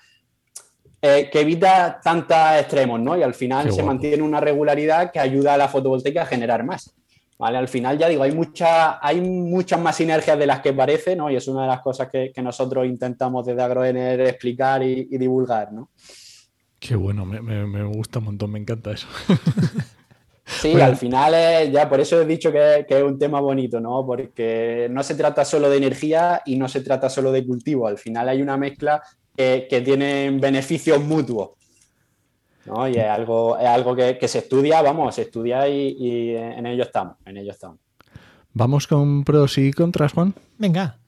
[1.01, 3.17] eh, que evita tantos extremos, ¿no?
[3.17, 6.95] Y al final se mantiene una regularidad que ayuda a la fotovoltaica a generar más.
[7.39, 7.57] ¿Vale?
[7.57, 11.31] Al final, ya digo, hay, mucha, hay muchas más sinergias de las que parece, ¿no?
[11.31, 15.91] Y es una de las cosas que, nosotros intentamos desde AgroEner explicar y, divulgar, ¿no?
[16.81, 19.07] Qué bueno, me, me gusta un montón, me encanta eso.
[20.49, 24.05] Sí, al final es, ya por eso he dicho que, es un tema bonito, ¿no?
[24.05, 27.87] Porque no se trata solo de energía y no se trata solo de cultivo.
[27.87, 29.03] Al final hay una mezcla
[29.39, 31.51] que, tiene beneficios mutuos.
[32.67, 32.89] ¿no?
[32.89, 37.17] Y es algo, es algo que, se estudia, vamos, se estudia y, en ello estamos,
[37.25, 37.79] en ello estamos.
[38.53, 40.35] Vamos con pros y contras, Juan.
[40.59, 40.99] Venga.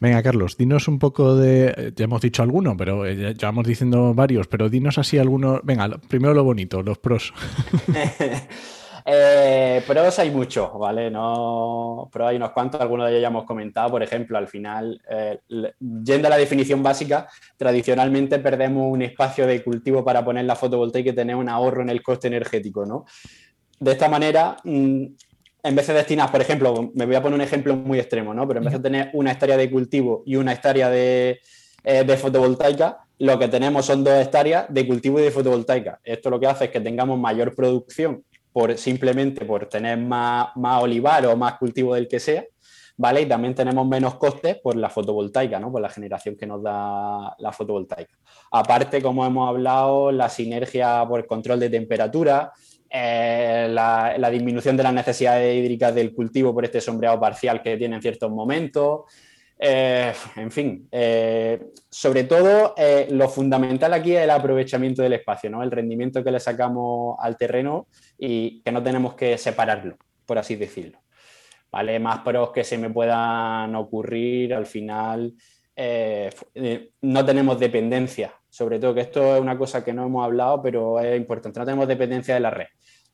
[0.00, 1.92] Venga, Carlos, dinos un poco de.
[1.96, 5.60] Ya hemos dicho alguno, pero ya vamos diciendo varios, pero dinos así algunos.
[5.64, 7.32] Venga, primero lo bonito, los pros.
[9.06, 11.10] eh, pros hay muchos, ¿vale?
[11.10, 13.90] No, pero hay unos cuantos, algunos de ellos ya hemos comentado.
[13.90, 15.40] Por ejemplo, al final, eh,
[16.02, 21.10] yendo a la definición básica, tradicionalmente perdemos un espacio de cultivo para poner la fotovoltaica
[21.10, 23.04] y tener un ahorro en el coste energético, ¿no?
[23.78, 25.04] De esta manera, mm,
[25.64, 28.48] en vez de destinar, por ejemplo, me voy a poner un ejemplo muy extremo, ¿no?
[28.48, 31.40] Pero en vez de tener una hectárea de cultivo y una hectárea de,
[31.82, 36.00] eh, de fotovoltaica, lo que tenemos son dos hectáreas de cultivo y de fotovoltaica.
[36.02, 40.80] Esto lo que hace es que tengamos mayor producción por simplemente por tener más, más
[40.80, 42.44] olivar o más cultivo del que sea,
[42.96, 43.22] ¿vale?
[43.22, 45.72] Y también tenemos menos costes por la fotovoltaica, ¿no?
[45.72, 48.14] Por la generación que nos da la fotovoltaica.
[48.52, 52.52] Aparte, como hemos hablado, la sinergia por control de temperatura,
[52.88, 57.96] eh, la, disminución de las necesidades hídricas del cultivo por este sombreado parcial que tiene
[57.96, 59.00] en ciertos momentos.
[59.58, 62.76] Eh, en fin, eh, sobre todo
[63.10, 65.64] lo fundamental aquí es el aprovechamiento del espacio, ¿no?
[65.64, 67.88] el rendimiento que le sacamos al terreno
[68.18, 69.96] y que no tenemos que separarlo,
[70.26, 71.00] por así decirlo.
[71.70, 71.98] ¿Vale?
[71.98, 75.34] Más pros que se me puedan ocurrir, al final
[77.02, 81.00] no tenemos dependencia, sobre todo que esto es una cosa que no hemos hablado, pero
[81.00, 82.66] es importante, no tenemos dependencia de la red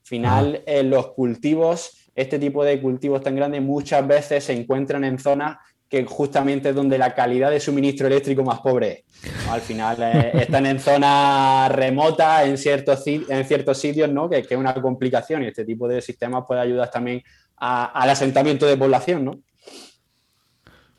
[0.02, 5.18] final, en los cultivos, este tipo de cultivos tan grandes muchas veces se encuentran en
[5.18, 5.58] zonas
[5.90, 9.48] que justamente es donde la calidad de suministro eléctrico más pobre es.
[9.48, 14.30] Al final eh, están en zonas remotas, en ciertos, en ciertos sitios, ¿no?
[14.30, 17.22] que, es una complicación y este tipo de sistemas puede ayudar también
[17.56, 19.24] al asentamiento de población.
[19.24, 19.40] ¿no?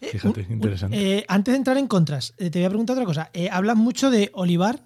[0.01, 0.97] Fíjate, interesante.
[0.97, 3.31] Eh, antes de entrar en contras, eh, te voy a preguntar otra cosa.
[3.49, 4.81] hablas mucho de olivar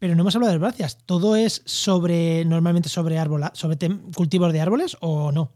[0.00, 0.98] pero no hemos hablado de herbáceas.
[1.06, 3.76] ¿Todo es sobre, normalmente sobre, árboles, sobre
[4.14, 5.50] cultivos de árboles o no?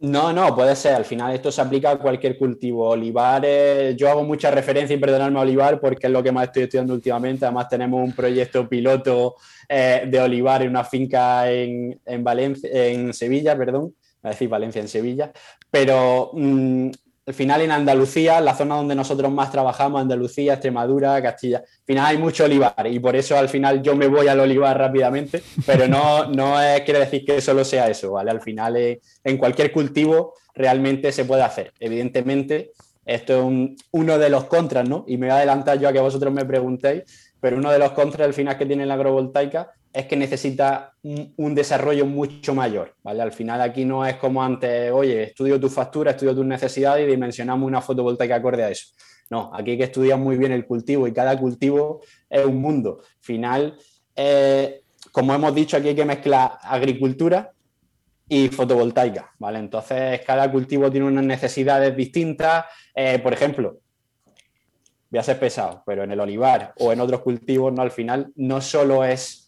[0.00, 0.94] No, no, puede ser.
[0.94, 2.88] Al final esto se aplica a cualquier cultivo.
[2.88, 6.64] Olivares, yo hago mucha referencia y perdonarme a olivar porque es lo que más estoy
[6.64, 7.44] estudiando últimamente.
[7.44, 9.36] Además tenemos un proyecto piloto
[9.68, 13.94] eh, de olivar en una finca en, Valencia, en Sevilla, perdón.
[14.22, 15.32] a decir Valencia en Sevilla.
[15.70, 16.90] Pero mm,
[17.26, 22.06] al final en Andalucía, la zona donde nosotros más trabajamos, Andalucía, Extremadura, Castilla, al final
[22.06, 25.88] hay mucho olivar y por eso al final yo me voy al olivar rápidamente, pero
[25.88, 28.30] no, no quiere decir que solo sea eso, ¿vale?
[28.30, 31.72] Al final eh, en cualquier cultivo realmente se puede hacer.
[31.80, 32.72] Evidentemente,
[33.06, 35.04] esto es uno de los contras, ¿no?
[35.06, 37.92] Y me voy a adelantar yo a que vosotros me preguntéis, pero uno de los
[37.92, 43.22] contras al final que tiene la agrovoltaica es que necesita un, desarrollo mucho mayor, ¿vale?
[43.22, 47.10] Al final aquí no es como antes, oye, estudio tu factura, estudio tus necesidades y
[47.10, 48.88] dimensionamos una fotovoltaica acorde a eso.
[49.30, 53.02] No, aquí hay que estudiar muy bien el cultivo y cada cultivo es un mundo.
[53.02, 53.78] Al final,
[54.16, 57.52] eh, como hemos dicho, aquí hay que mezclar agricultura
[58.28, 59.60] y fotovoltaica, ¿vale?
[59.60, 62.64] Entonces, cada cultivo tiene unas necesidades distintas.
[62.96, 63.78] Eh, por ejemplo,
[65.08, 68.32] voy a ser pesado, pero en el olivar o en otros cultivos, no, al final
[68.34, 69.43] no solo es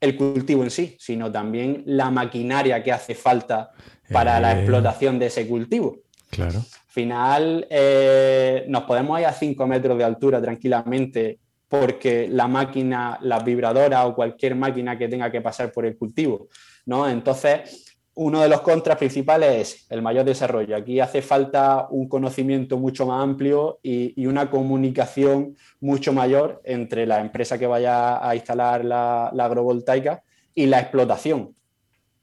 [0.00, 3.70] el cultivo en sí, sino también la maquinaria que hace falta
[4.10, 4.60] para la eh.
[4.60, 5.98] explotación de ese cultivo.
[6.30, 6.58] Claro.
[6.58, 13.18] Al final, eh, nos podemos ir a 5 metros de altura tranquilamente porque la máquina,
[13.22, 16.48] la vibradora o cualquier máquina que tenga que pasar por el cultivo,
[16.86, 17.08] ¿no?
[17.08, 20.76] Entonces, uno de los contras principales es el mayor desarrollo.
[20.76, 27.20] Aquí hace falta un conocimiento mucho más amplio y, una comunicación mucho mayor entre la
[27.20, 30.22] empresa que vaya a instalar la, agrovoltaica
[30.54, 31.54] y la explotación.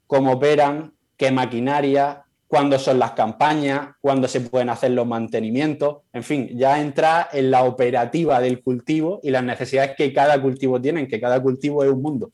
[0.06, 6.24] Cómo operan, qué maquinaria, cuándo son las campañas, cuándo se pueden hacer los mantenimientos, en
[6.24, 11.08] fin, ya entra en la operativa del cultivo y las necesidades que cada cultivo tiene,
[11.08, 12.32] que cada cultivo es un mundo.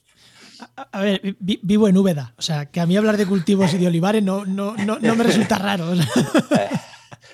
[0.76, 2.34] A, ver, vivo en Úbeda.
[2.38, 5.58] O sea, que a mí hablar de cultivos y de olivares no, no, me resulta
[5.58, 5.94] raro.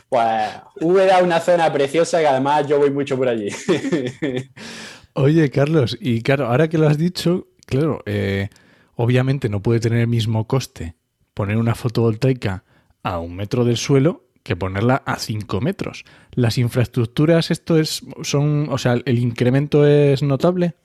[0.08, 0.50] Pues
[0.82, 3.50] Úbeda es una zona preciosa y además yo voy mucho por allí.
[5.14, 8.50] Oye, Carlos, y claro, ahora que lo has dicho, claro, eh,
[8.96, 10.96] obviamente no puede tener el mismo coste
[11.36, 12.64] poner una fotovoltaica
[13.04, 16.04] a un metro del suelo que ponerla a cinco metros.
[16.32, 20.76] Las infraestructuras, esto es, son, o sea, el incremento es notable.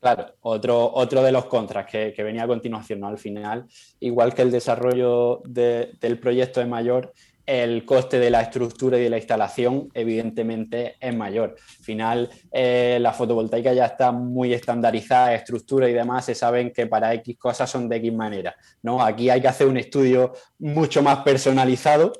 [0.00, 3.08] Claro, otro, otro de los contras que, venía a continuación, ¿no?
[3.08, 3.66] Al final,
[4.00, 7.12] igual que el desarrollo del proyecto es mayor,
[7.44, 11.56] el coste de la estructura y de la instalación, evidentemente, es mayor.
[11.58, 16.86] Al final, eh, la fotovoltaica ya está muy estandarizada, estructura y demás, se saben que
[16.86, 18.54] para X cosas son de X manera.
[18.82, 19.02] ¿no?
[19.02, 22.12] Aquí hay que hacer un estudio mucho más personalizado,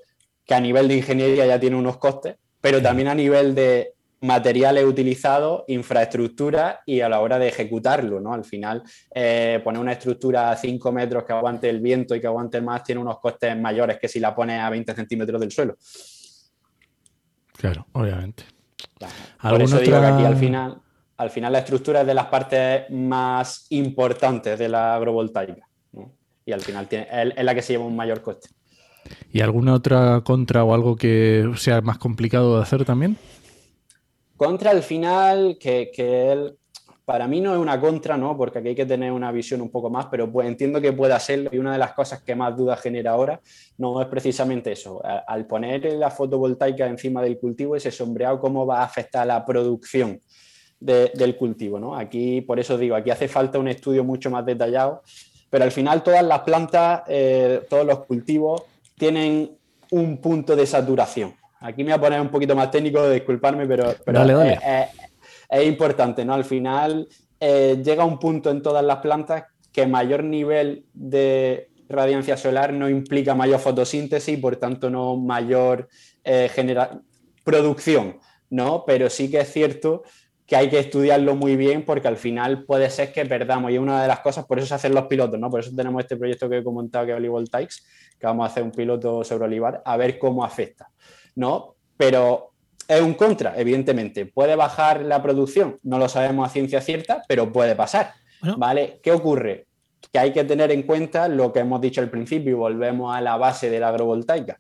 [0.45, 4.85] que a nivel de ingeniería ya tiene unos costes, pero también a nivel de materiales
[4.85, 8.35] utilizados, infraestructura y a la hora de ejecutarlo, ¿no?
[8.35, 8.83] Al final,
[9.15, 12.85] eh, poner una estructura a 5 metros que aguante el viento y que aguante más
[12.85, 15.77] tiene unos costes mayores que si la pones a 20 centímetros del suelo.
[17.57, 18.45] Claro, obviamente.
[19.41, 20.81] Por eso digo que aquí al final,
[21.17, 25.67] al final la estructura es de las partes más importantes de la agrovoltaica.
[26.45, 28.49] Y al final tiene, es la que se lleva un mayor coste.
[29.33, 33.17] ¿Y alguna otra contra o algo que sea más complicado de hacer también?
[34.41, 36.57] Contra el final, que, él,
[37.05, 38.39] para mí no es una contra, ¿no?
[38.39, 41.21] Porque aquí hay que tener una visión un poco más, pero pues entiendo que pueda
[41.21, 43.39] serlo y una de las cosas que más dudas genera ahora
[43.77, 45.03] no es precisamente eso.
[45.05, 50.19] Al poner la fotovoltaica encima del cultivo, ese sombreado, ¿cómo va a afectar la producción
[50.81, 51.95] del cultivo, ¿no?
[51.95, 55.03] Aquí, por eso digo, aquí hace falta un estudio mucho más detallado,
[55.51, 58.63] pero al final todas las plantas, eh, todos los cultivos
[58.97, 59.51] tienen
[59.91, 61.40] un punto de saturación.
[61.61, 64.21] Aquí me voy a poner un poquito más técnico, disculparme, pero, pero
[65.51, 66.35] es importante, ¿no?
[66.35, 67.07] Al final
[67.39, 72.89] eh, llega un punto en todas las plantas que mayor nivel de radiancia solar no
[72.89, 75.89] implica mayor fotosíntesis y por tanto no mayor
[76.25, 76.51] eh,
[77.45, 78.19] producción,
[78.49, 78.85] ¿no?
[78.87, 80.03] Pero sí que es cierto
[80.47, 83.81] que hay que estudiarlo muy bien porque al final puede ser que perdamos y es
[83.81, 85.51] una de las cosas, por eso se hacen los pilotos, ¿no?
[85.51, 87.87] Por eso tenemos este proyecto que he comentado que es Olivoltaics,
[88.19, 90.91] que vamos a hacer un piloto sobre olivar a ver cómo afecta,
[91.35, 91.75] ¿no?
[91.97, 92.51] Pero
[92.89, 94.27] es un contra, evidentemente.
[94.27, 95.79] ¿Puede bajar la producción?
[95.83, 98.15] No lo sabemos a ciencia cierta, pero puede pasar.
[98.57, 99.01] ¿Vale?
[99.03, 99.67] ¿Qué ocurre?
[100.13, 103.21] Que hay que tener en cuenta lo que hemos dicho al principio y volvemos a
[103.21, 104.59] la base de la agrovoltaica.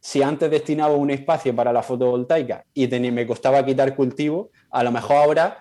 [0.00, 4.90] Si antes destinaba un espacio para la fotovoltaica y me costaba quitar cultivo, a lo
[4.90, 5.58] mejor ahora,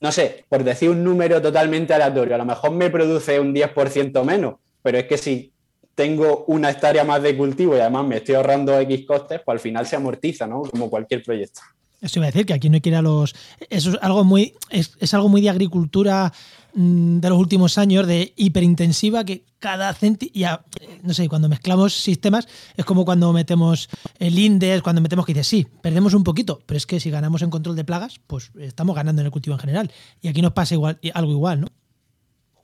[0.00, 4.24] no sé, por decir un número totalmente aleatorio, a lo mejor me produce un 10%
[4.24, 5.52] menos, pero es que si
[6.00, 9.60] tengo una hectárea más de cultivo y además me estoy ahorrando X costes, pues al
[9.60, 10.62] final se amortiza, ¿no?
[10.62, 11.60] Como cualquier proyecto.
[12.00, 13.34] Eso iba a decir, que aquí no hay que ir a los.
[13.68, 16.32] Eso es algo muy, es, algo muy de agricultura
[16.72, 20.32] mm, de los últimos años, de hiperintensiva, que cada céntimo.
[20.32, 20.64] Ya,
[21.02, 25.44] no sé, cuando mezclamos sistemas, es como cuando metemos el INDES, cuando metemos que dice,
[25.44, 28.96] sí, perdemos un poquito, pero es que si ganamos en control de plagas, pues estamos
[28.96, 29.92] ganando en el cultivo en general.
[30.22, 31.66] Y aquí nos pasa igual, algo igual, ¿no?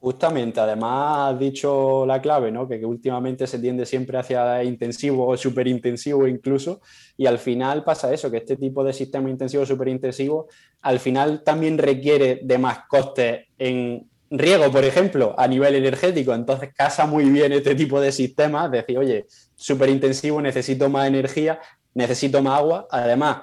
[0.00, 2.68] Justamente, además has dicho la clave, ¿no?
[2.68, 6.80] que, últimamente se tiende siempre hacia intensivo o superintensivo incluso,
[7.16, 10.48] y al final pasa eso, que este tipo de sistema intensivo o superintensivo
[10.82, 16.74] al final también requiere de más costes en riego, por ejemplo, a nivel energético, entonces
[16.74, 21.60] casa muy bien este tipo de sistemas, decir, oye, superintensivo, necesito más energía,
[21.94, 23.38] necesito más agua, además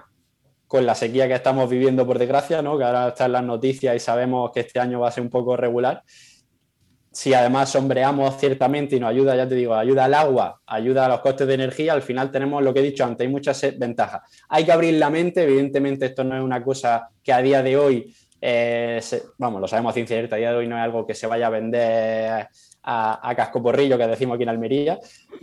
[0.67, 2.77] con la sequía que estamos viviendo por desgracia, ¿no?
[2.77, 5.29] que ahora está en las noticias y sabemos que este año va a ser un
[5.29, 6.03] poco regular,
[7.13, 11.09] si además sombreamos ciertamente y nos ayuda, ya te digo, ayuda al agua, ayuda a
[11.09, 14.23] los costes de energía, al final tenemos lo que he dicho antes, hay muchas ventajas.
[14.49, 17.77] Hay que abrir la mente, evidentemente esto no es una cosa que a día de
[17.77, 18.99] hoy, eh,
[19.37, 21.27] vamos, lo sabemos a ciencia cierta, a día de hoy no es algo que se
[21.27, 22.47] vaya a vender
[22.81, 24.99] a, a casco porrillo, que decimos aquí en Almería,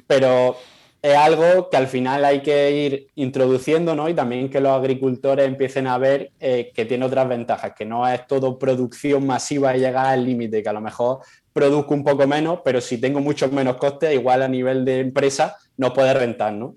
[0.09, 0.57] pero
[1.03, 4.09] es algo que al final hay que ir introduciendo, ¿no?
[4.09, 8.07] Y también que los agricultores empiecen a ver eh, que tiene otras ventajas, que no
[8.07, 11.21] es todo producción masiva y llegar al límite, que a lo mejor
[11.53, 15.57] produzco un poco menos, pero si tengo muchos menos costes, igual a nivel de empresa
[15.77, 16.77] no puede rentar, ¿no?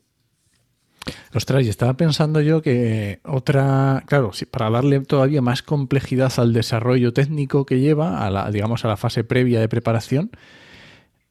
[1.33, 7.11] Ostras, y estaba pensando yo que otra, claro, para darle todavía más complejidad al desarrollo
[7.11, 10.31] técnico que lleva, a la, digamos, a la fase previa de preparación,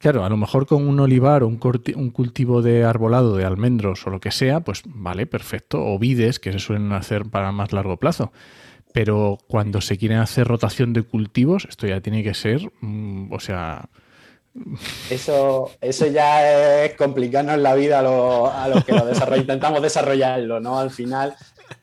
[0.02, 1.60] Claro, a lo mejor con un olivar o un,
[1.94, 5.80] un, cultivo de arbolado de almendros o lo que sea, pues vale, perfecto.
[5.80, 8.32] O vides, que se suelen hacer para más largo plazo.
[8.92, 13.40] Pero cuando se quieren hacer rotación de cultivos, esto ya tiene que ser, mm, o
[13.40, 13.88] sea...
[15.08, 20.78] Eso, eso ya es complicarnos la vida a los que lo desarrollamos, intentamos desarrollarlo, ¿no?
[20.78, 21.34] Al final,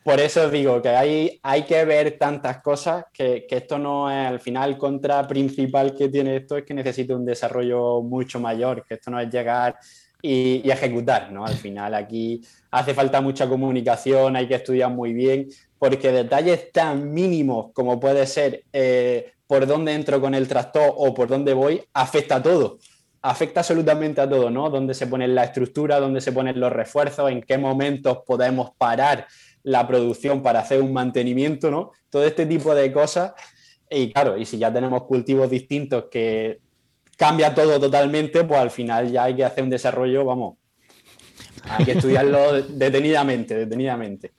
[0.03, 4.39] por eso digo que hay, hay que ver tantas cosas que, esto no es al
[4.39, 9.11] final contra principal que tiene esto es que necesita un desarrollo mucho mayor, que esto
[9.11, 9.77] no es llegar
[10.21, 11.45] y, ejecutar, ¿no?
[11.45, 12.41] Al final aquí
[12.71, 15.47] hace falta mucha comunicación, hay que estudiar muy bien,
[15.79, 21.13] porque detalles tan mínimos como puede ser eh, por dónde entro con el tractor o
[21.13, 22.77] por dónde voy, afecta a todo.
[23.21, 24.69] Afecta absolutamente a todo, ¿no?
[24.69, 29.25] Dónde se pone la estructura, dónde se ponen los refuerzos, en qué momentos podemos parar
[29.63, 31.91] la producción para hacer un mantenimiento, ¿no?
[32.09, 33.33] Todo este tipo de cosas.
[33.89, 36.59] Y claro, y si ya tenemos cultivos distintos que
[37.17, 40.57] cambia todo totalmente, pues al final ya hay que hacer un desarrollo, vamos,
[41.63, 44.31] hay que estudiarlo detenidamente, detenidamente.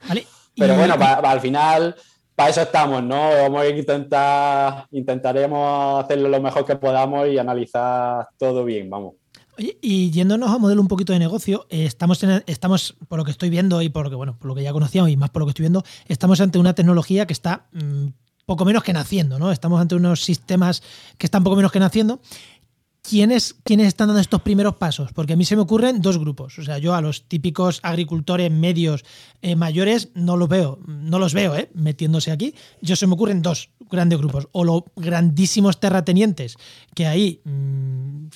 [0.60, 1.96] Pero bueno, al final,
[2.34, 3.30] para eso estamos, ¿no?
[3.30, 9.14] Vamos a intentar, intentaremos hacerlo lo mejor que podamos y analizar todo bien, vamos.
[9.56, 13.30] Oye, y yéndonos a modelo un poquito de negocio, eh, estamos, estamos, por lo que
[13.30, 15.40] estoy viendo y por lo que, bueno, por lo que ya conocíamos y más por
[15.40, 18.08] lo que estoy viendo, estamos ante una tecnología que está mm,
[18.44, 19.52] poco menos que naciendo, ¿no?
[19.52, 20.82] Estamos ante unos sistemas
[21.16, 22.20] que están poco menos que naciendo
[23.10, 25.12] ¿Quiénes, ¿quiénes, están dando estos primeros pasos?
[25.12, 26.56] Porque a mí se me ocurren dos grupos.
[26.60, 29.04] O sea, yo a los típicos agricultores medios
[29.42, 31.70] eh, mayores no los veo, no los veo ¿eh?
[31.74, 32.54] metiéndose aquí.
[32.80, 34.46] Yo se me ocurren dos grandes grupos.
[34.52, 36.56] O los grandísimos terratenientes
[36.94, 38.28] que ahí mm,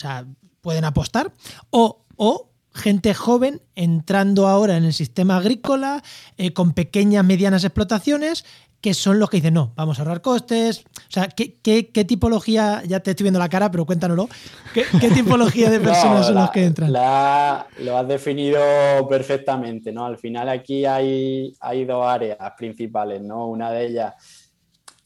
[0.61, 1.33] pueden apostar.
[1.71, 6.03] O, o gente joven entrando ahora en el sistema agrícola,
[6.37, 8.45] eh, con pequeñas, medianas explotaciones
[8.85, 10.81] que son los que dicen, no, vamos a ahorrar costes.
[10.81, 14.29] O sea, ¿qué, qué, tipología, ya te estoy viendo la cara, pero cuéntanoslo,
[14.75, 16.93] ¿qué, qué tipología de personas son los que entran?
[16.93, 18.61] lo has definido
[19.09, 20.05] perfectamente, ¿no?
[20.05, 23.49] Al final aquí hay, hay dos áreas principales, ¿no?
[23.49, 24.15] Una de ellas,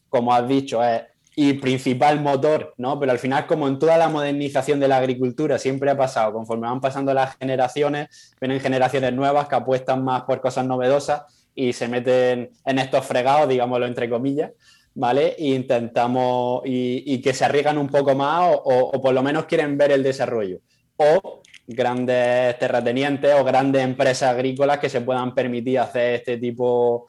[0.09, 1.03] como has dicho, es
[1.37, 2.99] y principal motor, ¿no?
[2.99, 6.67] Pero al final, como en toda la modernización de la agricultura siempre ha pasado, conforme
[6.67, 11.21] van pasando las generaciones, vienen generaciones nuevas que apuestan más por cosas novedosas
[11.59, 14.51] y se meten en estos fregados, digámoslo entre comillas,
[14.95, 15.35] ¿vale?
[15.37, 19.91] E intentamos y, que se arriesgan un poco más o, por lo menos quieren ver
[19.91, 20.59] el desarrollo.
[20.95, 27.07] O grandes terratenientes o grandes empresas agrícolas que se puedan permitir hacer este tipo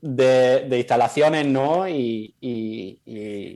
[0.00, 1.86] de instalaciones, ¿no?
[1.86, 2.34] Y,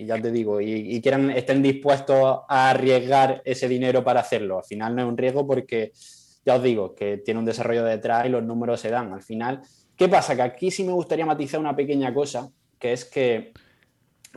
[0.07, 4.59] ya te digo, y, quieran, estén dispuestos a arriesgar ese dinero para hacerlo.
[4.59, 5.93] Al final no es un riesgo porque,
[6.45, 9.15] ya os digo, que tiene un desarrollo detrás y los números se dan.
[9.15, 9.63] Al final,
[9.97, 10.37] ¿qué pasa?
[10.37, 13.53] Que aquí sí me gustaría matizar una pequeña cosa, que es que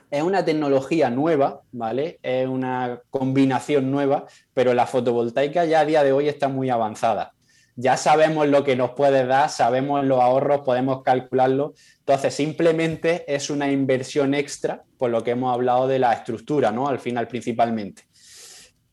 [0.09, 2.19] es una tecnología nueva, ¿vale?
[2.23, 7.33] Es una combinación nueva, pero la fotovoltaica ya a día de hoy está muy avanzada
[7.81, 11.75] ya sabemos lo que nos puede dar, sabemos los ahorros, podemos calcularlo.
[11.99, 16.89] Entonces, simplemente es una inversión extra, por lo que hemos hablado de la estructura, ¿no?
[16.89, 18.03] Al final, principalmente.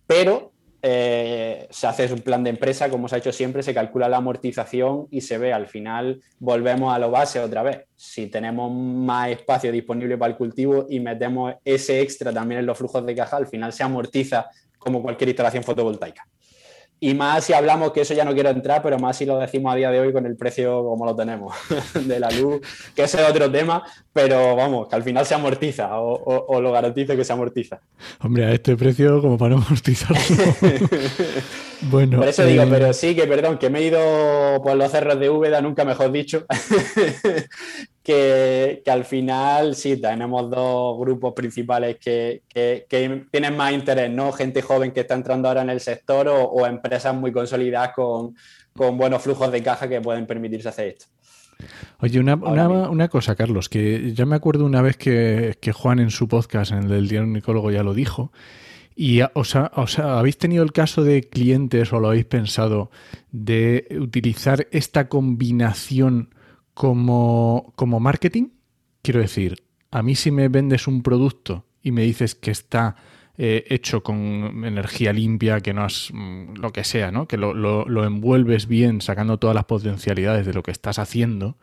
[0.06, 0.52] Pero
[0.83, 4.18] eh, se hace un plan de empresa, como se ha hecho siempre, se calcula la
[4.18, 7.85] amortización y se ve, al final volvemos a lo base otra vez.
[7.97, 12.79] Si tenemos más espacio disponible para el cultivo y metemos ese extra también en los
[12.79, 14.47] flujos de caja, al final se amortiza
[14.79, 16.27] como cualquier instalación fotovoltaica.
[16.99, 19.72] Y más si hablamos, que eso ya no quiero entrar, pero más si lo decimos
[19.72, 21.55] a día de hoy con el precio como lo tenemos
[22.07, 22.61] de la luz,
[22.94, 23.82] que ese es otro tema,
[24.14, 27.80] pero vamos, que al final se amortiza o, lo garantizo que se amortiza.
[28.20, 30.16] Hombre, a este precio como para no amortizarlo.
[31.82, 32.18] bueno.
[32.18, 35.20] Por eso digo, eh, pero sí, que perdón, que me he ido por los cerros
[35.20, 36.47] de Úbeda, nunca mejor dicho,
[38.07, 42.42] que, al final sí, tenemos dos grupos principales que,
[42.88, 44.30] tienen más interés, ¿no?
[44.30, 48.36] Gente joven que está entrando ahora en el sector o, empresas muy consolidadas con,
[48.96, 51.07] buenos flujos de caja que pueden permitirse hacer esto.
[51.98, 56.70] Oye, una, cosa, Carlos, que ya me acuerdo una vez que, Juan en su podcast,
[56.70, 58.30] en el del Diario Nicólogo, ya lo dijo.
[58.94, 59.57] ¿Y os,
[59.98, 62.92] habéis tenido el caso de clientes o lo habéis pensado
[63.32, 66.36] de utilizar esta combinación
[66.77, 68.49] como, como marketing,
[69.01, 72.97] quiero decir, a mí si me vendes un producto y me dices que está
[73.39, 77.27] eh, hecho con energía limpia, que no es mm, lo que sea, ¿no?
[77.27, 81.57] Que lo, lo, envuelves bien, sacando todas las potencialidades de lo que estás haciendo,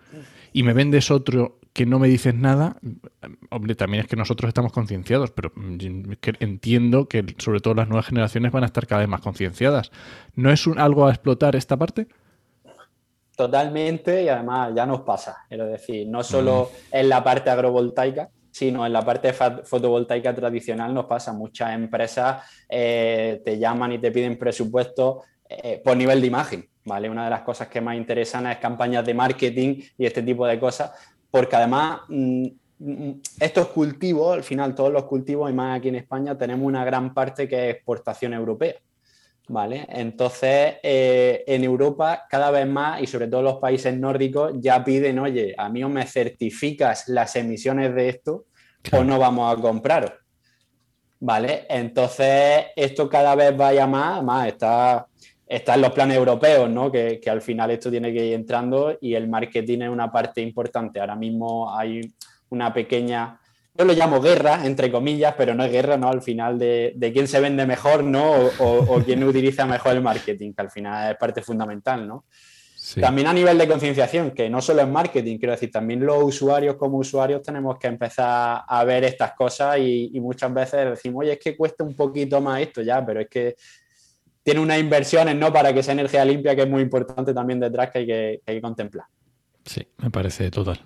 [0.52, 2.78] y me vendes otro que no me dices nada,
[3.52, 8.08] hombre, también es que nosotros estamos concienciados, pero mm, entiendo que sobre todo las nuevas
[8.08, 9.92] generaciones van a estar cada vez más concienciadas.
[10.34, 12.08] ¿No es un, algo a explotar esta parte?
[13.36, 18.86] Totalmente, y además ya nos pasa, es decir, no solo en la parte agrovoltaica, sino
[18.86, 21.34] en la parte fotovoltaica tradicional nos pasa.
[21.34, 27.10] Muchas empresas eh, te llaman y te piden presupuesto eh, por nivel de imagen, ¿vale?
[27.10, 30.60] Una de las cosas que más interesan es campañas de marketing y este tipo de
[30.60, 30.92] cosas,
[31.32, 32.46] porque además mm,
[32.78, 36.86] mm, estos cultivos, al final todos los cultivos, y más aquí en España, tenemos una
[36.86, 38.76] gran parte que es exportación europea.
[39.48, 39.86] ¿Vale?
[39.90, 45.20] Entonces, eh, en Europa cada vez más, y sobre todo los países nórdicos, ya piden,
[45.20, 48.46] oye, a mí o me certificas las emisiones de esto
[48.92, 50.20] o no vamos a comprar.
[51.20, 51.66] ¿Vale?
[51.70, 55.08] Entonces, esto cada vez vaya más, más está,
[55.48, 56.92] está en los planes europeos, ¿no?
[56.92, 60.42] Que, que al final esto tiene que ir entrando y el marketing es una parte
[60.42, 61.00] importante.
[61.00, 62.02] Ahora mismo hay
[62.50, 63.40] una pequeña
[63.76, 66.10] yo lo llamo guerra, entre comillas, pero no es guerra, ¿no?
[66.10, 68.34] Al final de, quién se vende mejor, ¿no?
[68.60, 72.26] O, quién utiliza mejor el marketing, que al final es parte fundamental, ¿no?
[73.00, 76.76] También a nivel de concienciación, que no solo es marketing, quiero decir, también los usuarios
[76.76, 81.40] como usuarios tenemos que empezar a ver estas cosas y, muchas veces decimos, oye, es
[81.40, 83.56] que cuesta un poquito más esto ya, pero es que
[84.44, 85.52] tiene unas inversiones, ¿no?
[85.52, 88.52] Para que sea energía limpia, que es muy importante también detrás que hay que, que,
[88.52, 89.06] hay que contemplar.
[89.66, 90.80] Sí, me parece total.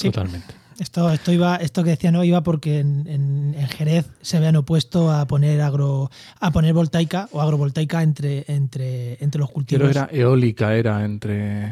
[0.00, 0.61] Totalmente.
[0.78, 5.26] Esto, esto, iba, esto que decía no iba porque en, Jerez se habían opuesto a
[5.26, 6.10] poner agro,
[6.40, 9.88] a poner voltaica o agrovoltaica entre, entre, entre los cultivos.
[9.88, 11.70] Pero era eólica, era entre.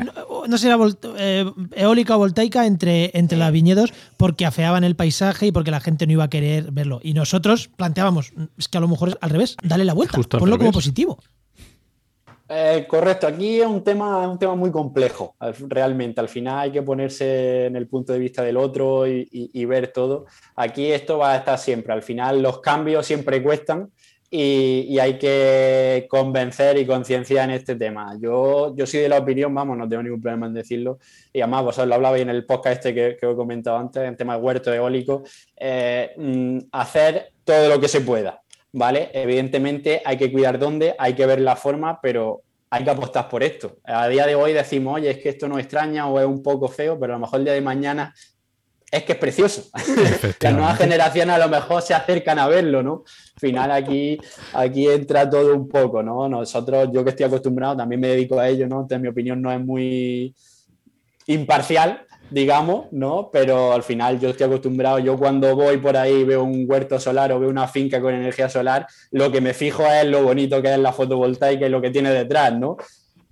[0.48, 0.78] No, sé, era
[1.18, 5.80] eh, eólica o voltaica entre, entre las viñedos porque afeaban el paisaje y porque la
[5.80, 7.00] gente no iba a querer verlo.
[7.02, 10.58] Y nosotros planteábamos, es que a lo mejor es al revés, dale la vuelta, ponlo
[10.58, 11.18] como positivo.
[12.52, 15.36] Eh, correcto, aquí es un tema, un tema muy complejo,
[15.68, 16.20] realmente.
[16.20, 20.26] Al final hay que ponerse en el punto de vista del otro y, ver todo.
[20.56, 21.92] Aquí esto va a estar siempre.
[21.92, 23.92] Al final los cambios siempre cuestan
[24.28, 28.16] y, hay que convencer y concienciar en este tema.
[28.20, 30.98] Yo, yo soy de la opinión, vamos, no tengo ningún problema en decirlo,
[31.32, 34.02] y además vosotros lo hablabais en el podcast este que, que os he comentado antes,
[34.02, 35.22] en tema de huerto eólico,
[35.56, 38.39] eh, mm, hacer todo lo que se pueda,
[38.72, 39.10] ¿vale?
[39.12, 43.42] Evidentemente hay que cuidar dónde, hay que ver la forma, pero hay que apostar por
[43.42, 43.78] esto.
[43.84, 46.68] A día de hoy decimos, oye, es que esto no extraña o es un poco
[46.68, 48.14] feo, pero a lo mejor el día de mañana
[48.90, 49.70] es que es precioso.
[50.40, 53.04] Las nuevas generaciones a lo mejor se acercan a verlo, ¿no?
[53.34, 54.18] Al final aquí,
[54.52, 56.28] aquí entra todo un poco, ¿no?
[56.28, 58.82] Nosotros, yo que estoy acostumbrado, también me dedico a ello, ¿no?
[58.82, 60.34] Entonces mi opinión no es muy
[61.26, 63.30] imparcial, digamos, ¿no?
[63.32, 67.32] Pero al final yo estoy acostumbrado, yo cuando voy por ahí veo un huerto solar
[67.32, 70.72] o veo una finca con energía solar, lo que me fijo es lo bonito que
[70.72, 72.76] es la fotovoltaica y lo que tiene detrás, ¿no?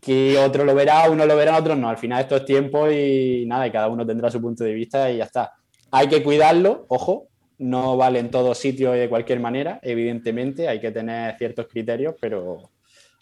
[0.01, 1.88] que otro lo verá, uno lo verá, otros no.
[1.88, 5.11] Al final esto es tiempo y nada, y cada uno tendrá su punto de vista
[5.11, 5.53] y ya está.
[5.90, 7.28] Hay que cuidarlo, ojo,
[7.59, 12.14] no vale en todos sitios y de cualquier manera, evidentemente, hay que tener ciertos criterios,
[12.20, 12.70] pero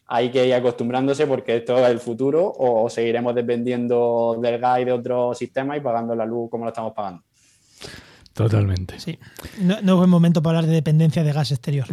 [0.06, 4.84] hay que ir acostumbrándose porque esto es el futuro o seguiremos dependiendo del gas y
[4.84, 7.25] de otros sistemas y pagando la luz como lo estamos pagando.
[8.36, 9.00] Totalmente.
[9.00, 9.18] Sí.
[9.62, 11.86] No, no, es buen momento para hablar de dependencia de gas exterior.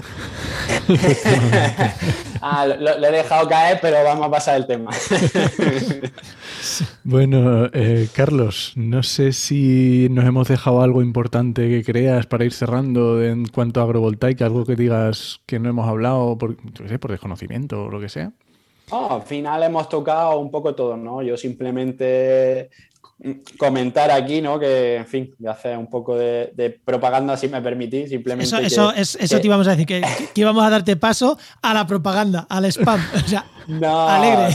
[2.41, 4.91] ah, lo, he dejado caer, pero vamos a pasar el tema.
[7.05, 12.51] bueno, eh, Carlos, no sé si nos hemos dejado algo importante que creas para ir
[12.51, 17.85] cerrando en cuanto a agrovoltaica, algo que digas que no hemos hablado por, por desconocimiento
[17.85, 18.33] o lo que sea.
[18.91, 21.21] al final hemos tocado un poco todo, ¿no?
[21.21, 22.69] Yo simplemente
[23.57, 24.59] comentar aquí, ¿no?
[24.59, 28.65] Que, en fin, de hacer un poco de, propaganda, si me permitís, simplemente.
[28.65, 30.01] Eso, eso, te íbamos a decir, que,
[30.35, 33.01] íbamos a darte paso a la propaganda, al spam.
[33.23, 34.53] O sea, no, alegre.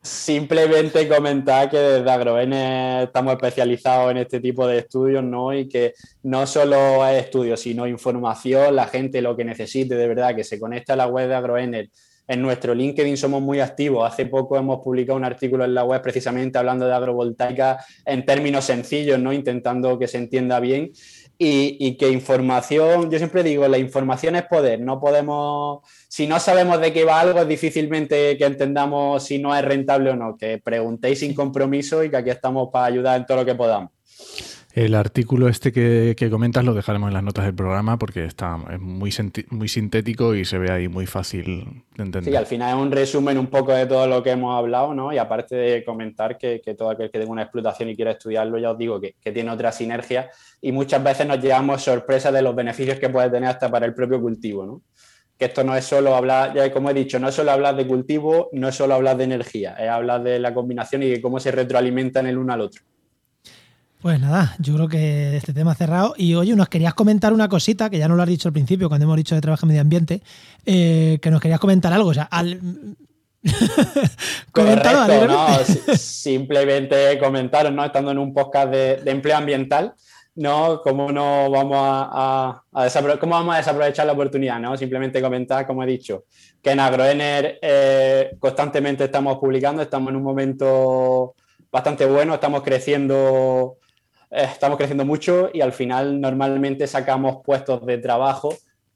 [0.00, 5.52] simplemente comentar que desde Agroene estamos especializados en este tipo de estudios, ¿no?
[5.52, 10.34] Y que no solo es estudio, sino información, la gente lo que necesite, de verdad,
[10.34, 11.90] que se conecte a la web de Agroener
[12.26, 14.10] en nuestro LinkedIn somos muy activos.
[14.10, 18.64] Hace poco hemos publicado un artículo en la web precisamente hablando de agrovoltaica en términos
[18.64, 19.32] sencillos, ¿no?
[19.32, 20.92] intentando que se entienda bien.
[21.36, 26.80] Y, que información, yo siempre digo, la información es poder, no podemos, si no sabemos
[26.80, 30.58] de qué va algo, es difícilmente que entendamos si no es rentable o no, que
[30.58, 33.90] preguntéis sin compromiso y que aquí estamos para ayudar en todo lo que podamos.
[34.74, 39.12] El artículo este que, comentas lo dejaremos en las notas del programa porque está muy,
[39.50, 42.32] muy sintético y se ve ahí muy fácil de entender.
[42.32, 45.12] Sí, al final es un resumen un poco de todo lo que hemos hablado, ¿no?
[45.12, 48.72] Y aparte de comentar que, todo aquel que tenga una explotación y quiera estudiarlo, ya
[48.72, 50.28] os digo que, tiene otra sinergia
[50.60, 53.94] y muchas veces nos llevamos sorpresas de los beneficios que puede tener hasta para el
[53.94, 54.82] propio cultivo, ¿no?
[55.38, 57.86] Que esto no es solo hablar, ya como he dicho, no es solo hablar de
[57.86, 61.38] cultivo, no es solo hablar de energía, es hablar de la combinación y de cómo
[61.38, 62.82] se retroalimentan el uno al otro.
[64.04, 66.12] Pues nada, yo creo que este tema cerrado.
[66.18, 68.90] Y oye, nos querías comentar una cosita, que ya no lo has dicho al principio,
[68.90, 70.20] cuando hemos dicho de trabajo en medio ambiente,
[70.66, 72.10] eh, que nos querías comentar algo.
[72.10, 72.60] O sea, al...
[74.52, 75.46] Correcto, no,
[75.96, 77.82] simplemente comentaros, ¿no?
[77.82, 79.94] Estando en un podcast de, empleo ambiental,
[80.34, 80.82] ¿no?
[80.82, 82.62] ¿Cómo no vamos a,
[83.18, 84.76] ¿Cómo vamos a desaprovechar la oportunidad, ¿no?
[84.76, 86.24] Simplemente comentar, como he dicho,
[86.62, 91.34] que en Agroener eh, constantemente estamos publicando, estamos en un momento
[91.72, 93.78] bastante bueno, estamos creciendo
[94.30, 98.54] estamos creciendo mucho y al final normalmente sacamos puestos de trabajo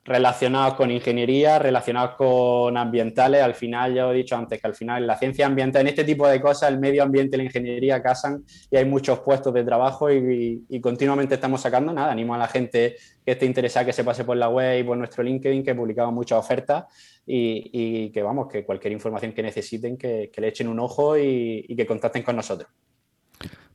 [0.09, 3.43] relacionados con ingeniería, relacionados con ambientales.
[3.43, 6.27] Al final, ya he dicho antes que al final la ciencia ambiental, en este tipo
[6.27, 10.11] de cosas, el medio ambiente y la ingeniería casan y hay muchos puestos de trabajo
[10.11, 11.93] y, continuamente estamos sacando.
[11.93, 14.83] Nada, animo a la gente que esté interesada que se pase por la web y
[14.83, 16.85] por nuestro LinkedIn, que publicamos muchas ofertas
[17.27, 21.87] y, que vamos, que cualquier información que necesiten, que, le echen un ojo y que
[21.87, 22.71] contacten con nosotros.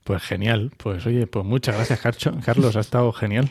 [0.04, 0.72] Pues genial.
[0.78, 2.00] Pues oye, pues muchas gracias,
[2.44, 2.76] Carlos.
[2.76, 3.50] Ha estado genial.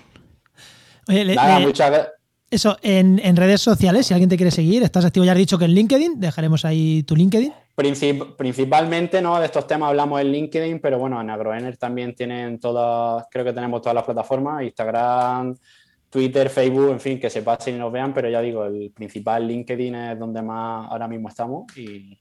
[1.08, 2.08] Oye, muchas
[2.50, 5.64] Eso, en, redes sociales, si alguien te quiere seguir, estás activo, ya has dicho que
[5.64, 7.52] en LinkedIn, dejaremos ahí tu LinkedIn.
[8.36, 9.40] principalmente, ¿no?
[9.40, 13.52] De estos temas hablamos en LinkedIn, pero bueno, en AgroEner también tienen todas, creo que
[13.52, 15.56] tenemos todas las plataformas, Instagram,
[16.08, 19.48] Twitter, Facebook, en fin, que se pasen y nos vean, pero ya digo, el principal
[19.48, 22.18] LinkedIn es donde más ahora mismo estamos y,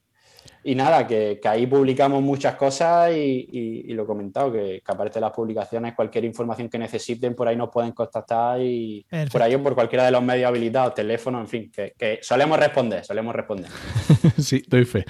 [0.63, 5.31] y nada, que, ahí publicamos muchas cosas y, lo he comentado, que, aparte de las
[5.31, 9.75] publicaciones, cualquier información que necesiten, por ahí nos pueden contactar y por ahí o por
[9.75, 13.69] cualquiera de los medios habilitados, teléfono, en fin, que, solemos responder, solemos responder.
[14.37, 15.05] sí, doy fe.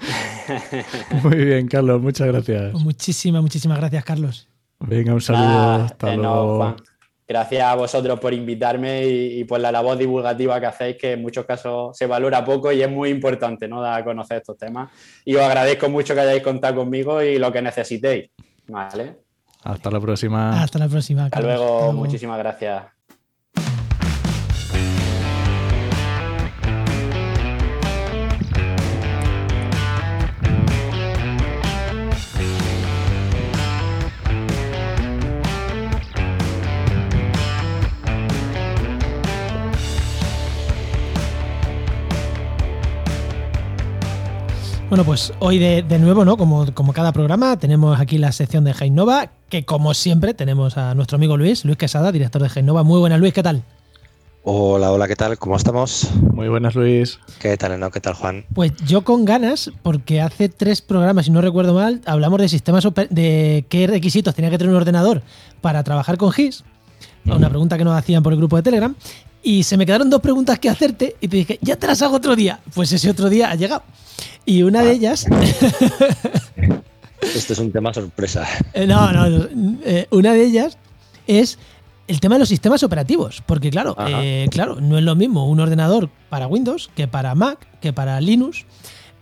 [1.22, 2.74] Muy bien, Carlos, muchas gracias.
[2.74, 4.48] Muchísimas, muchísimas gracias, Carlos.
[4.80, 5.84] Venga, un saludo.
[5.84, 6.76] hasta luego
[7.30, 11.46] gracias a vosotros por invitarme y, por la labor divulgativa que hacéis, que en muchos
[11.46, 13.80] casos se valora poco y es muy importante ¿no?
[13.80, 14.90] dar a conocer estos temas.
[15.24, 18.32] Y os agradezco mucho que hayáis contado conmigo y lo que necesitéis.
[18.66, 19.18] ¿Vale?
[19.62, 20.60] Hasta la próxima.
[20.60, 21.26] Hasta la próxima.
[21.26, 21.92] Hasta luego.
[21.92, 22.99] Muchísimas gracias.
[44.90, 46.36] Bueno, pues hoy de, de nuevo, ¿no?
[46.36, 50.96] Como, como cada programa, tenemos aquí la sección de Heinova, que como siempre tenemos a
[50.96, 52.82] nuestro amigo Luis, Luis Quesada, director de Heinova.
[52.82, 53.62] Muy buenas, Luis, ¿qué tal?
[54.42, 55.38] Hola, hola, ¿qué tal?
[55.38, 56.10] ¿Cómo estamos?
[56.34, 57.20] Muy buenas, Luis.
[57.38, 57.92] ¿Qué tal, no?
[57.92, 58.44] ¿Qué tal, Juan?
[58.52, 62.84] Pues yo con ganas, porque hace tres programas, si no recuerdo mal, hablamos de sistemas
[63.10, 65.22] de qué requisitos tenía que tener un ordenador
[65.60, 66.64] para trabajar con GIS.
[67.26, 68.96] Una pregunta que nos hacían por el grupo de Telegram.
[69.42, 72.16] Y se me quedaron dos preguntas que hacerte y te dije, ya te las hago
[72.16, 72.60] otro día.
[72.74, 73.82] Pues ese otro día ha llegado.
[74.44, 75.26] Y una de ellas,
[77.34, 78.46] Esto es un tema sorpresa.
[78.72, 80.78] eh, no, no, no, eh, una de ellas
[81.26, 81.58] es
[82.08, 83.42] el tema de los sistemas operativos.
[83.46, 87.66] Porque claro, eh, claro, no es lo mismo un ordenador para Windows que para Mac,
[87.80, 88.66] que para Linux.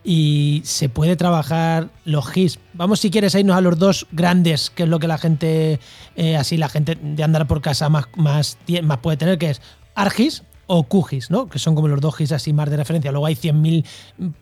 [0.04, 2.60] Y se puede trabajar los GIS.
[2.72, 5.80] Vamos, si quieres, a irnos a los dos grandes, que es lo que la gente,
[6.16, 9.60] eh, así la gente de andar por casa más, más, más puede tener, que es
[10.02, 11.48] ARGIS o QGIS, ¿no?
[11.48, 13.10] Que son como los dos GIS así más de referencia.
[13.10, 13.84] Luego hay 100.000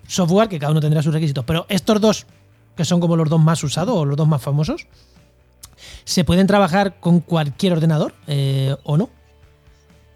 [0.07, 1.45] software que cada uno tendrá sus requisitos.
[1.45, 2.27] Pero estos dos,
[2.77, 4.87] que son como los dos más usados o los dos más famosos,
[6.05, 9.09] ¿se pueden trabajar con cualquier ordenador eh, o no?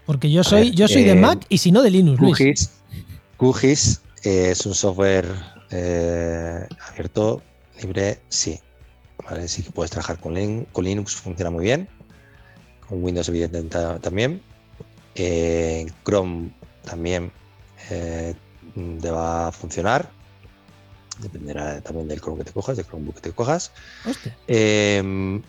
[0.06, 2.36] Porque yo soy, ver, yo soy de eh, Mac y si no de Linux, Luis.
[2.36, 2.70] QGIS,
[3.38, 5.26] QGIS eh, es un software
[6.88, 7.42] abierto,
[7.80, 8.58] libre, sí.
[9.28, 9.46] ¿Vale?
[9.48, 11.88] Sí que puedes trabajar con, Lin- con Linux, funciona muy bien.
[12.88, 14.42] Con Windows, evidentemente, ta- también.
[15.22, 16.50] Eh, Chrome
[16.84, 17.30] también
[17.90, 18.34] eh,
[19.00, 20.10] te va a funcionar.
[21.18, 23.72] Dependerá también del Chrome que te cojas, del Chromebook que te cojas.
[24.48, 25.40] Eh,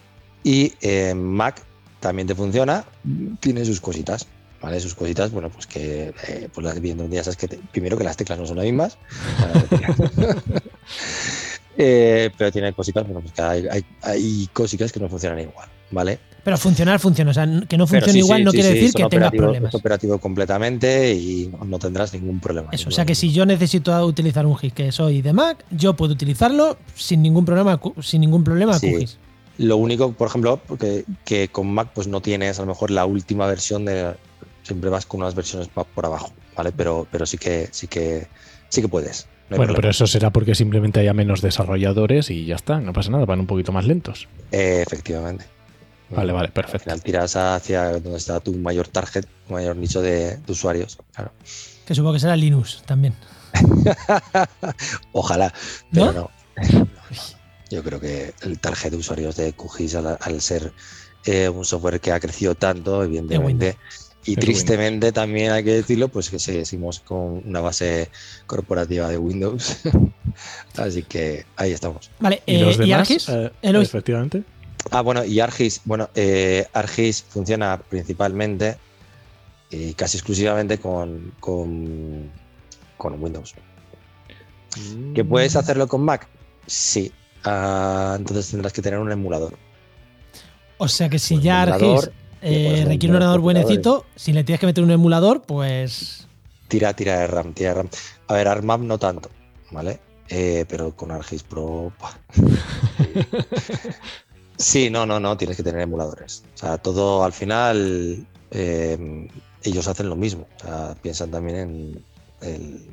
[0.43, 1.63] y eh, Mac
[2.01, 2.83] también te funciona,
[3.39, 4.27] tiene sus cositas,
[4.61, 4.79] ¿vale?
[4.81, 8.03] Sus cositas, bueno, pues que, eh, pues las evidentemente ya sabes que te- primero que
[8.03, 8.97] las teclas no son las mismas,
[11.77, 15.69] Eh, pero tiene cositas, bueno, pues que hay, hay, hay cositas que no funcionan igual,
[15.89, 16.19] ¿vale?
[16.43, 17.31] Pero funcionar funciona.
[17.31, 19.31] O sea, que no funcione sí, igual sí, no sí, quiere sí, decir que tengas
[19.31, 19.73] problemas.
[19.73, 22.69] Es operativo completamente y no, tendrás ningún problema.
[22.71, 25.95] Eso, o sea que si yo necesito utilizar un GIS que soy de Mac, yo
[25.95, 28.91] puedo utilizarlo sin ningún problema, sin ningún problema Sí.
[28.91, 29.17] QGIS.
[29.57, 33.05] Lo único, por ejemplo, que, que con Mac pues no tienes a lo mejor la
[33.05, 34.15] última versión de
[34.63, 36.71] siempre vas con unas versiones por abajo, ¿vale?
[36.71, 38.27] Pero, pero sí que sí que
[38.69, 39.27] sí que puedes.
[39.49, 43.11] no Bueno, pero eso será porque simplemente haya menos desarrolladores y ya está, no pasa
[43.11, 44.27] nada, van un poquito más lentos.
[44.51, 45.45] Eh, efectivamente.
[46.15, 46.83] Vale, vale, Al perfecto.
[46.83, 50.97] final tiras hacia donde está tu mayor target, tu mayor nicho de, de usuarios.
[51.13, 51.31] Claro.
[51.85, 53.15] Que supongo que será Linux también.
[55.13, 55.53] Ojalá,
[55.91, 56.13] pero ¿No?
[56.13, 56.87] no.
[57.69, 60.73] Yo creo que el target de usuarios de QGIS, al, al ser
[61.25, 63.77] eh, un software que ha crecido tanto, evidentemente,
[64.23, 68.09] y Es tristemente también hay que decirlo, pues que seguimos con una base
[68.45, 69.77] corporativa de Windows.
[70.77, 72.11] Así que ahí estamos.
[72.19, 73.09] Vale, ¿Y eh, los ¿y demás?
[73.29, 74.43] Eh, efectivamente.
[74.89, 78.77] Ah, bueno, y ARGIS, bueno, eh, ARGIS funciona principalmente
[79.69, 82.31] y casi exclusivamente con, con,
[82.97, 83.53] con Windows.
[85.13, 86.27] ¿Que puedes hacerlo con Mac?
[86.65, 87.11] Sí.
[87.43, 89.57] Ah, entonces tendrás que tener un emulador.
[90.77, 92.09] O sea que si Pues ya un ARGIS
[92.41, 93.41] eh, un requiere un ordenador emulador.
[93.41, 96.27] buenecito, si le tienes que meter un emulador, pues.
[96.67, 97.89] Tira, tira de RAM, tira de RAM.
[98.27, 99.29] A ver, ARMAP no tanto,
[99.71, 99.99] ¿vale?
[100.29, 101.91] Eh, pero con ARGIS Pro.
[104.61, 106.43] Sí, no, no, no, tienes que tener emuladores.
[106.55, 109.27] O sea, todo al final eh,
[109.63, 110.47] ellos hacen lo mismo.
[110.57, 112.03] O sea, piensan también en
[112.41, 112.87] el.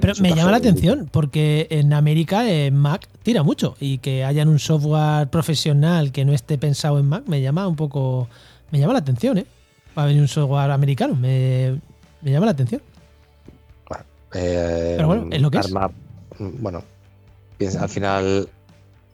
[0.00, 4.48] Pero me llama la atención porque en América eh, Mac tira mucho y que hayan
[4.48, 8.28] un software profesional que no esté pensado en Mac me llama un poco.
[8.70, 9.46] Me llama la atención, ¿eh?
[9.96, 11.14] Va a venir un software americano.
[11.14, 11.80] Me,
[12.22, 12.82] me llama la atención.
[14.36, 15.72] Eh, Pero bueno, es lo que es.
[15.72, 16.82] Mm, bueno,
[17.56, 18.48] piensa- al final,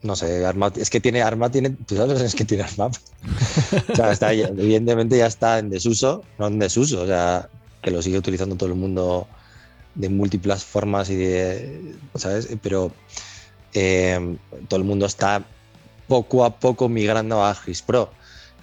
[0.03, 2.63] no sé, Armap, es que tiene Armap, tiene, ¿tú sabes lo que es que tiene
[2.63, 2.93] Armap?
[3.91, 7.49] o sea, está, evidentemente ya está en desuso, no en desuso, o sea,
[7.81, 9.27] que lo sigue utilizando todo el mundo
[9.95, 12.47] de múltiples formas y de, ¿sabes?
[12.61, 12.91] Pero
[13.73, 14.37] eh,
[14.67, 15.43] todo el mundo está
[16.07, 18.11] poco a poco migrando a GIS Pro.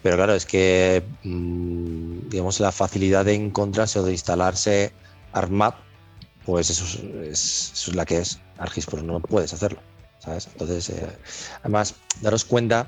[0.03, 4.93] Pero claro, es que, mm, digamos, la facilidad de encontrarse o de instalarse
[5.33, 5.75] ARMAP
[6.47, 6.95] pues eso es,
[7.31, 9.81] es- eso es la que es ArcGIS Pro, no puedes hacerlo,
[10.29, 10.49] ¿sabes?
[10.53, 11.07] Entonces, eh,
[11.63, 12.87] además, daros cuenta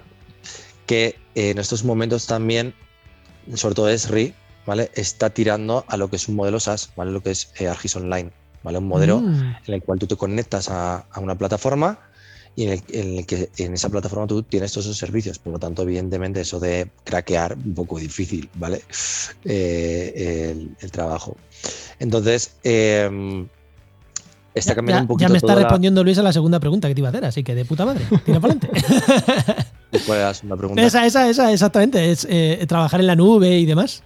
[0.87, 2.75] que en estos momentos también,
[3.55, 4.35] sobre todo Esri,
[4.67, 4.91] ¿vale?
[4.95, 7.13] Está tirando a lo que es un modelo SaaS, ¿vale?
[7.13, 8.31] Lo que es eh, ArcGIS Online,
[8.63, 8.79] ¿vale?
[8.79, 9.57] Un modelo Mm.
[9.67, 11.99] en el cual tú te conectas a, a una plataforma
[12.57, 15.39] y en el, en el que en esa plataforma tú tienes todos esos servicios.
[15.39, 18.83] Por lo tanto, evidentemente, eso de craquear, un poco difícil, ¿vale?
[19.45, 21.37] Eh, el, el trabajo.
[22.01, 23.47] Entonces, eh,
[24.55, 26.89] está cambiando ya- un poquito ya me está la- respondiendo Luis a la segunda pregunta
[26.89, 28.05] que te iba a hacer, así que de puta madre.
[28.25, 28.69] Tira para adelante.
[30.07, 30.83] ¿Cuál era la segunda pregunta?
[30.83, 32.11] esa, esa, esa, exactamente.
[32.11, 34.03] Es eh, trabajar en la nube y demás.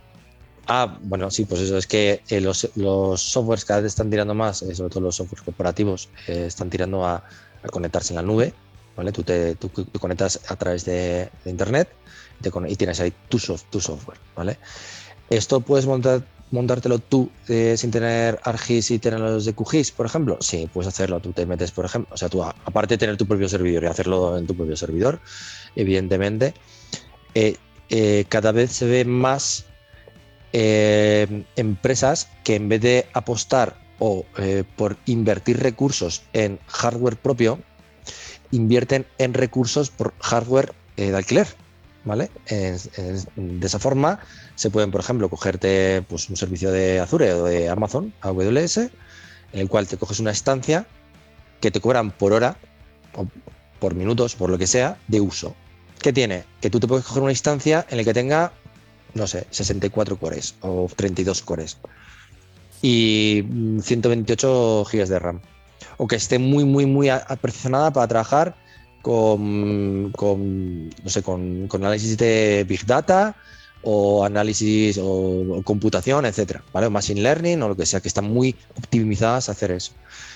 [0.67, 4.35] Ah, bueno, sí, pues eso es que eh, los, los, softwares cada vez están tirando
[4.35, 8.55] más, eh, sobre todo los softwares corporativos, están tirando a, a, conectarse en la nube,
[8.97, 9.13] ¿vale?
[9.13, 11.89] Tú te, tú, tú conectas a través de, de Internet
[12.41, 14.59] te, y tienes ahí tu, soft, tu, software, ¿vale?
[15.31, 20.07] Esto puedes montar, montártelo tú eh, sin tener ArcGIS y tener los de QGIS, por
[20.07, 20.39] ejemplo.
[20.41, 21.21] Sí, puedes hacerlo.
[21.21, 23.87] Tú te metes, por ejemplo, o sea, tú aparte de tener tu propio servidor y
[23.87, 25.21] hacerlo en tu propio servidor,
[25.77, 26.55] evidentemente,
[27.35, 27.57] eh,
[27.91, 29.67] eh, cada vez se ve más
[30.57, 34.25] empresas que en vez de apostar o
[34.77, 37.59] por invertir recursos en hardware propio,
[38.53, 41.49] invierten en recursos por hardware de alquiler.
[42.05, 42.31] ¿Vale?
[42.47, 44.21] De esa forma
[44.55, 48.91] se pueden, por ejemplo, cogerte pues, un servicio de Azure o de Amazon, AWS, en
[49.53, 50.87] el cual te coges una estancia
[51.61, 52.57] que te cobran por hora
[53.15, 53.27] o
[53.79, 55.55] por minutos, por lo que sea, de uso.
[56.01, 56.45] ¿Qué tiene?
[56.61, 58.53] Que tú te puedes coger una instancia en la que tenga,
[59.15, 61.79] no sé, 64 cores o 32 cores
[62.83, 63.43] y
[63.81, 65.41] 128 GB de RAM.
[65.97, 68.57] O que esté muy, muy, muy aperfeccionada para trabajar
[69.01, 73.37] con, con no sé, con, análisis de Big Data
[73.85, 76.87] o análisis o, o, computación, etcétera, ¿vale?
[76.87, 79.93] O machine learning o lo que sea, que están muy optimizadas a hacer eso.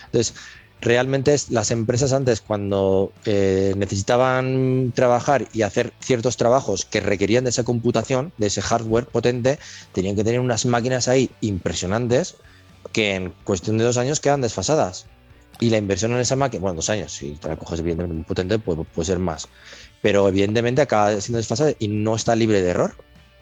[0.06, 0.34] Entonces,
[0.80, 7.50] realmente las empresas antes cuando eh, necesitaban trabajar y hacer ciertos trabajos que requerían de
[7.50, 9.58] esa computación, de ese hardware potente,
[9.92, 12.36] tenían que tener unas máquinas ahí impresionantes
[12.92, 15.06] que en cuestión de dos años quedan desfasadas.
[15.60, 18.24] Y la inversión en esa máquina, bueno, dos años, si te la coges evidentemente muy
[18.24, 19.48] potente, puede, puede ser más.
[20.00, 22.94] Pero evidentemente acaba siendo desfasada y no está libre de error,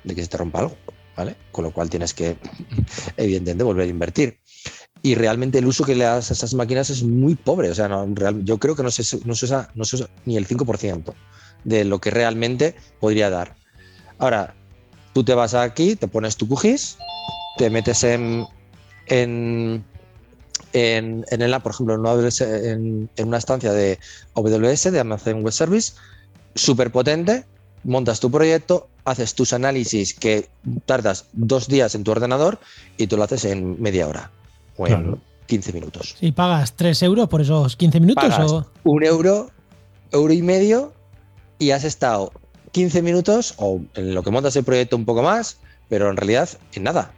[0.07, 0.77] de que se te rompa algo,
[1.17, 1.37] ¿vale?
[1.53, 2.39] Con lo cual tienes que,
[3.19, 4.39] evidentemente, volver a invertir
[5.07, 7.71] y realmente el uso que le das a esas máquinas es muy pobre.
[7.71, 10.37] O sea, no, real, yo creo que no se, no, se usa, no se ni
[10.37, 11.15] el 5%
[11.63, 13.55] de lo que realmente podría dar.
[14.19, 14.57] Ahora,
[15.13, 16.99] tú te vas aquí, te pones tu QGIS,
[17.57, 18.47] te metes en,
[19.07, 19.85] en,
[20.73, 24.01] en, en el, por ejemplo, en una, en, en una estancia de
[24.35, 25.93] AWS, de Amazon Web Service,
[26.57, 27.45] súper potente,
[27.85, 30.49] montas tu proyecto, haces tus análisis que
[30.85, 32.59] tardas dos días en tu ordenador
[32.97, 34.31] y tú lo haces en media hora
[34.77, 35.18] o en claro.
[35.47, 36.16] 15 minutos.
[36.20, 38.24] ¿Y pagas 3 euros por esos 15 minutos?
[38.24, 38.66] Pagas o?
[38.85, 39.51] Un euro,
[40.11, 40.93] euro y medio
[41.59, 42.33] y has estado
[42.72, 45.59] 15 minutos o en lo que montas el proyecto un poco más,
[45.89, 47.12] pero en realidad en nada.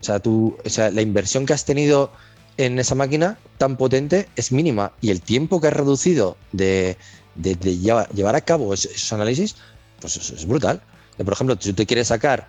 [0.00, 2.10] O sea, tú, o sea, la inversión que has tenido
[2.56, 6.96] en esa máquina tan potente es mínima y el tiempo que has reducido de,
[7.34, 9.56] de, de llevar, llevar, a cabo esos, esos análisis,
[10.00, 10.80] pues es, es brutal.
[11.16, 12.48] Por ejemplo, si tú te quieres sacar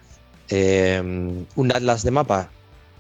[0.50, 1.02] eh,
[1.56, 2.50] un atlas de mapa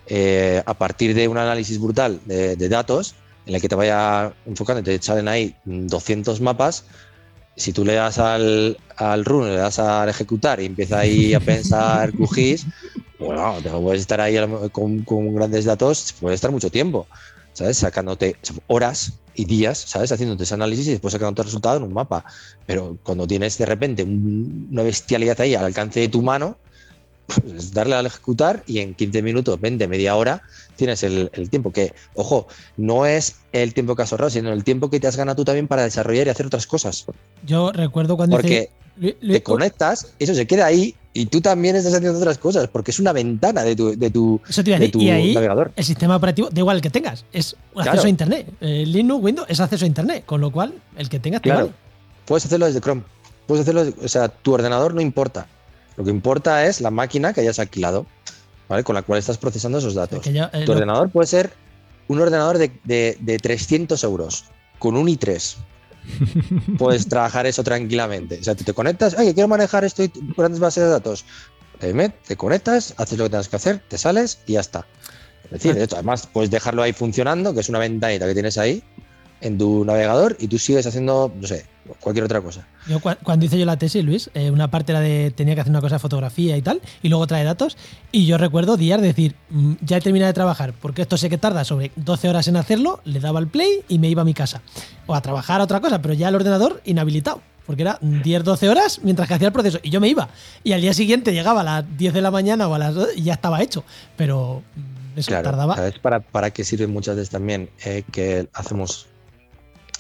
[0.07, 4.33] eh, a partir de un análisis brutal de, de, datos en el que te vaya
[4.45, 6.85] enfocando, te salen ahí 200 mapas.
[7.55, 11.39] Si tú le das al, al run, le das al ejecutar y empieza ahí a
[11.39, 12.65] pensar QGIS,
[13.19, 14.37] bueno, te puedes estar ahí
[14.71, 17.07] con, con, grandes datos, puede estar mucho tiempo,
[17.57, 17.77] ¿sabes?
[17.77, 18.35] Sacándote
[18.67, 20.11] horas y días, ¿sabes?
[20.11, 22.23] Haciéndote ese análisis y después sacándote el resultado en un mapa.
[22.67, 26.57] Pero cuando tienes de repente un, una bestialidad ahí al alcance de tu mano,
[27.25, 30.43] pues darle al ejecutar y en 15 minutos, 20, media hora,
[30.75, 32.47] tienes el, el, tiempo que, ojo,
[32.77, 35.43] no es el tiempo que has ahorrado, sino el tiempo que te has ganado tú
[35.43, 37.07] también para desarrollar y hacer otras cosas.
[37.43, 38.35] Yo recuerdo cuando...
[38.35, 38.69] Porque
[39.01, 39.15] hice...
[39.15, 42.99] te conectas, eso se queda ahí y tú también estás haciendo otras cosas, porque es
[42.99, 45.71] una ventana de tu, de tu, eso te de tu y ahí, navegador.
[45.75, 48.01] El sistema operativo, da igual el que tengas, es acceso Claro.
[48.03, 48.53] a Internet.
[48.61, 51.65] Eh, Linux, Windows es acceso a Internet, con lo cual el que tengas te Claro.
[51.67, 51.73] vale.
[52.25, 53.03] Puedes hacerlo desde Chrome.
[53.47, 55.47] Puedes hacerlo, desde- o sea, tu ordenador no importa.
[55.95, 58.05] Lo que importa es la máquina que hayas alquilado,
[58.69, 58.83] ¿vale?
[58.83, 60.19] Con la cual estás procesando esos datos.
[60.21, 61.51] Que ya, eh, Tu ordenador puede ser
[62.07, 64.45] un ordenador de, de- de 300 euros,
[64.77, 65.55] con un i3.
[66.77, 68.39] Puedes trabajar eso tranquilamente.
[68.39, 71.25] O sea, tú te conectas, oye, quiero manejar esto y grandes bases de datos.
[71.79, 74.85] Te, met- te conectas, haces lo que tengas que hacer, te sales y ya está.
[75.45, 78.57] Es decir, de hecho, además puedes dejarlo ahí funcionando, que es una ventanita que tienes
[78.57, 78.83] ahí
[79.41, 81.65] en tu navegador y tú sigues haciendo, no sé,
[81.99, 82.67] cualquier otra cosa.
[82.87, 85.61] Yo cua- cuando hice yo la tesis, Luis, eh, una parte era de tenía que
[85.61, 87.77] hacer una cosa de fotografía y tal, y luego trae datos.
[88.11, 91.29] Y yo recuerdo días de decir, "Mm, ya he terminado de trabajar, porque esto sé
[91.29, 94.25] que tarda sobre 12 horas en hacerlo, le daba al play y me iba a
[94.25, 94.61] mi casa.
[95.05, 97.41] O a trabajar a otra cosa, pero ya el ordenador inhabilitado.
[97.65, 99.79] Porque era 10, 12 horas mientras que hacía el proceso.
[99.83, 100.29] Y yo me iba.
[100.63, 103.09] Y al día siguiente llegaba a las 10 de la mañana o a las 2
[103.17, 103.83] y ya estaba hecho.
[104.15, 105.75] Pero mm, eso Claro, tardaba.
[105.75, 107.69] ¿sabes para, para qué sirven muchas veces también?
[107.83, 109.07] Eh, que hacemos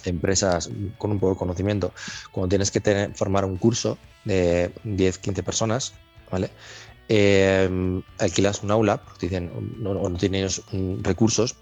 [0.07, 1.93] empresas con un poco de conocimiento,
[2.31, 5.93] cuando tienes que tener, formar un curso de 10, 15 personas,
[6.31, 6.49] ¿vale?
[7.09, 10.61] Eh, alquilas un aula, porque dicen, no, o no tienes
[11.01, 11.55] recursos,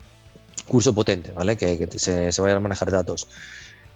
[0.68, 1.58] curso potente, ¿vale?
[1.58, 3.28] Que, que se, se vayan a manejar datos.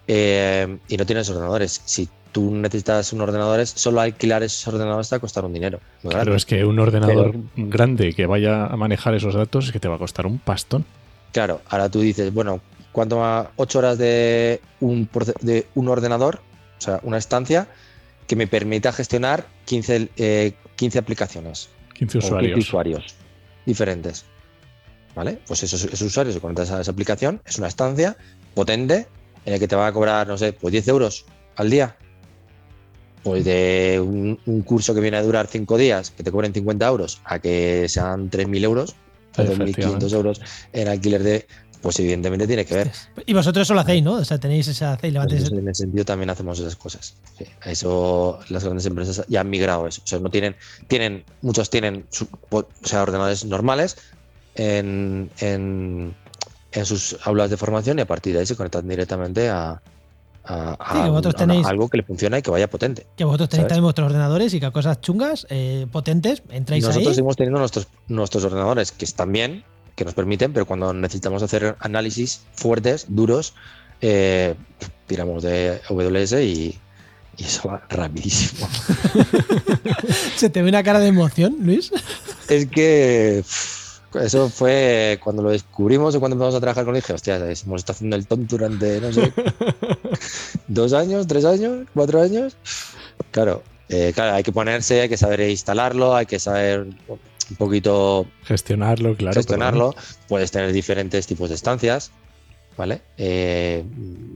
[0.07, 1.81] Eh, y no tienes ordenadores.
[1.85, 5.79] Si tú necesitas un ordenador, solo alquilar esos ordenadores te va a costar un dinero.
[6.03, 9.79] muy Claro, es que un ordenador grande que vaya a manejar esos datos es que
[9.79, 10.85] te va a costar un pastón.
[11.31, 12.59] Claro, ahora tú dices, bueno,
[12.91, 13.51] ¿cuánto va?
[13.55, 16.41] 8 horas de un, proce- de un ordenador,
[16.77, 17.67] o sea, una estancia,
[18.27, 21.69] que me permita gestionar 15, eh, 15 aplicaciones.
[21.95, 22.59] 15 o 15 usuarios.
[22.59, 23.15] usuarios
[23.65, 24.25] diferentes.
[25.15, 25.39] ¿Vale?
[25.47, 28.15] Pues esos, esos usuarios se conectan a esa aplicación, es una estancia
[28.53, 29.07] potente
[29.45, 31.25] en la que te van a cobrar, no sé, pues 10 euros
[31.55, 31.97] al día.
[33.23, 36.87] Pues de un, un curso que viene a durar 5 días, que te cobren 50
[36.87, 38.95] euros, a que sean 3.000 euros,
[39.37, 40.15] o 2.500 Efectivamente.
[40.15, 41.47] euros en alquiler de,
[41.82, 42.91] pues evidentemente tiene que ver.
[43.25, 44.13] Y vosotros eso lo hacéis, ¿no?
[44.15, 47.15] O sea, tenéis esa hacéis, levantáis Nosotros en ese sentido también hacemos esas cosas.
[47.38, 50.01] Sí, eso las grandes empresas ya han migrado eso.
[50.03, 50.55] O sea, no tienen,
[50.88, 53.97] tienen, muchos tienen su- po- o sea, ordenadores normales
[54.55, 56.13] en, en,
[56.71, 59.82] en sus aulas de formación y a partir de ahí se conectan directamente a,
[60.43, 63.05] a- a Sí, que vosotros a tenéis- algo que le funciona y que vaya potente.
[63.15, 63.69] que vosotros tenéis ¿sabes?
[63.69, 67.15] también vuestros ordenadores y que a cosas chungas, eh, potentes, entráis Nosotros ahí.
[67.15, 69.63] seguimos teniendo nuestros, nuestros ordenadores que están bien,
[69.99, 73.53] que nos permiten, pero cuando necesitamos hacer análisis fuertes, duros,
[73.99, 74.55] eh,
[75.07, 76.79] tiramos de AWS y,
[77.35, 78.69] y eso va rapidísimo.
[80.37, 81.91] Se te ve una cara de emoción, Luis.
[82.47, 83.43] Es que
[84.13, 87.81] eso fue cuando lo descubrimos o cuando empezamos a trabajar con él, dije, hostia, hemos
[87.81, 89.33] estado haciendo el tonto durante, no sé,
[90.69, 92.55] dos años, tres años, cuatro años.
[93.31, 96.87] Claro, eh, claro, hay que ponerse, hay que saber instalarlo, hay que saber
[97.49, 99.31] un poquito Gestionarlo, claro.
[99.31, 99.95] pero gestionarlo.
[100.27, 102.11] Puedes tener diferentes tipos de estancias,
[102.77, 103.01] ¿vale?
[103.17, 103.83] Eh,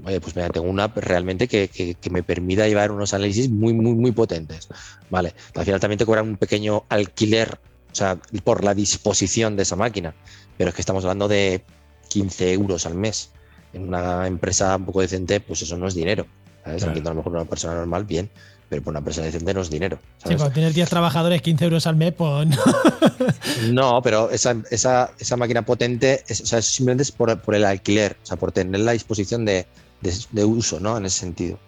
[0.05, 3.74] oye, pues mira, tengo una realmente que, que- que me permita llevar unos análisis muy,
[3.74, 4.68] muy, muy potentes,
[5.09, 5.34] ¿vale?
[5.55, 7.59] Al final también te cobran un pequeño alquiler,
[7.91, 10.14] o sea, por la disposición de esa máquina,
[10.57, 11.64] pero es que estamos hablando de
[12.09, 13.32] 15 euros al mes.
[13.74, 16.28] En una empresa un poco decente, pues eso no es dinero.
[16.64, 16.78] ¿Sabes?
[16.84, 16.91] Claro.
[16.91, 18.30] Entiendo a lo mejor una persona normal, bien,
[18.70, 19.99] pero por una empresa decente no es dinero.
[20.28, 22.57] Sí, cuando tienes 10 trabajadores, 15 euros al mes, pues no.
[23.72, 27.66] No, pero esa, esa, esa máquina potente es, o sea, simplemente es por, por el
[27.66, 29.66] alquiler, o sea, por tener la disposición de,
[30.01, 30.97] de- de uso, ¿no?
[30.97, 31.59] En ese sentido.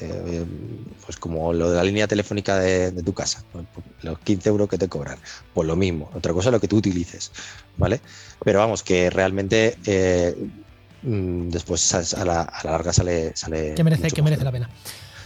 [0.00, 0.44] Eh,
[1.04, 4.48] pues como lo de la línea telefónica de, de tu casa, por- por los 15
[4.48, 5.18] euros que te cobran,
[5.54, 6.10] pues lo mismo.
[6.14, 7.30] Otra cosa es lo que tú utilices,
[7.76, 8.00] ¿vale?
[8.44, 10.34] Pero vamos, que realmente eh,
[11.02, 14.70] después a la, a la larga sale, sale que merece, que merece la pena.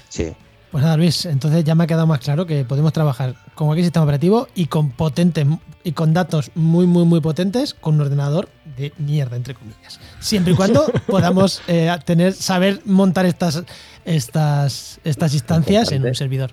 [0.09, 0.33] Sí,
[0.71, 3.85] Pues nada, Luis, entonces ya me ha quedado más claro que podemos trabajar con cualquier
[3.85, 5.47] sistema operativo y con potentes
[5.85, 10.01] y con datos muy, muy, muy potentes con un ordenador de mierda, entre comillas.
[10.21, 13.63] Siempre y cuando podamos eh, tener, saber montar estas,
[14.05, 16.53] estas, estas instancias en un servidor.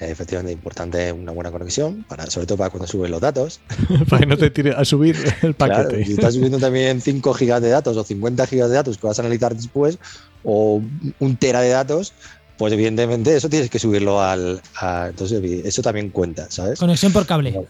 [0.00, 3.60] Eh, efectivamente importante una buena conexión, para, sobre todo para cuando subes los datos.
[4.08, 6.04] Para que no te tire a subir el Claro, paquete.
[6.04, 9.18] si estás subiendo también 5 gigas de datos o 50 gigas de datos que vas
[9.18, 9.98] a analizar después,
[10.44, 10.82] o
[11.18, 12.12] un tera de datos,
[12.58, 14.60] pues evidentemente eso tienes que subirlo al.
[14.80, 16.78] a- entonces, eso también cuenta, ¿sabes?
[16.78, 17.66] Conexión por cable.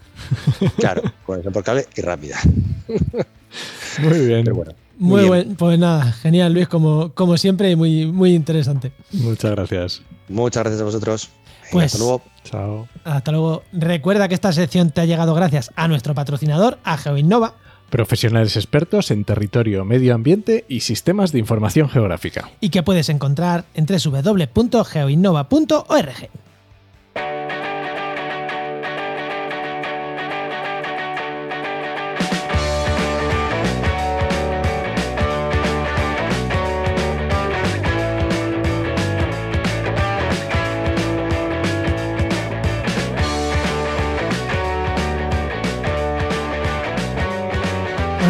[0.79, 2.39] Claro, conexión por cable y rápida.
[4.01, 4.45] Muy bien.
[4.45, 5.29] Pero bueno, Muy bien.
[5.29, 8.93] buen, pues nada, genial, Luis, como, como siempre, y muy, muy interesante.
[9.13, 10.03] Muchas gracias.
[10.29, 11.31] Muchas gracias a vosotros.
[11.71, 12.23] Pues- hasta luego.
[12.45, 12.89] Chao.
[13.05, 13.63] Hasta luego.
[13.73, 17.55] Recuerda que esta sección te ha llegado gracias a nuestro patrocinador, a GeoInnova.
[17.91, 22.51] Profesionales expertos en territorio, medio ambiente y sistemas de información geográfica.
[22.61, 26.31] y que puedes encontrar en www.geoinnova.org.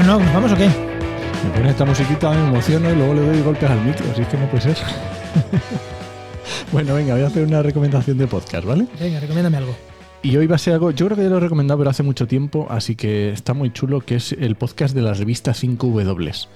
[0.06, 0.68] no, ¿nos vamos o qué?
[0.68, 4.28] Me pone esta musiquita, me emociono y luego le doy golpes al micro, así es
[4.28, 4.76] que no puede ser.
[6.72, 8.86] bueno, venga, voy a hacer una recomendación de podcast, ¿vale?
[9.00, 9.74] Venga, recomiéndame algo.
[10.22, 12.04] Y hoy va a ser algo, yo creo que ya lo he recomendado, pero hace
[12.04, 16.46] mucho tiempo, así que está muy chulo, que es el podcast de la revista 5W,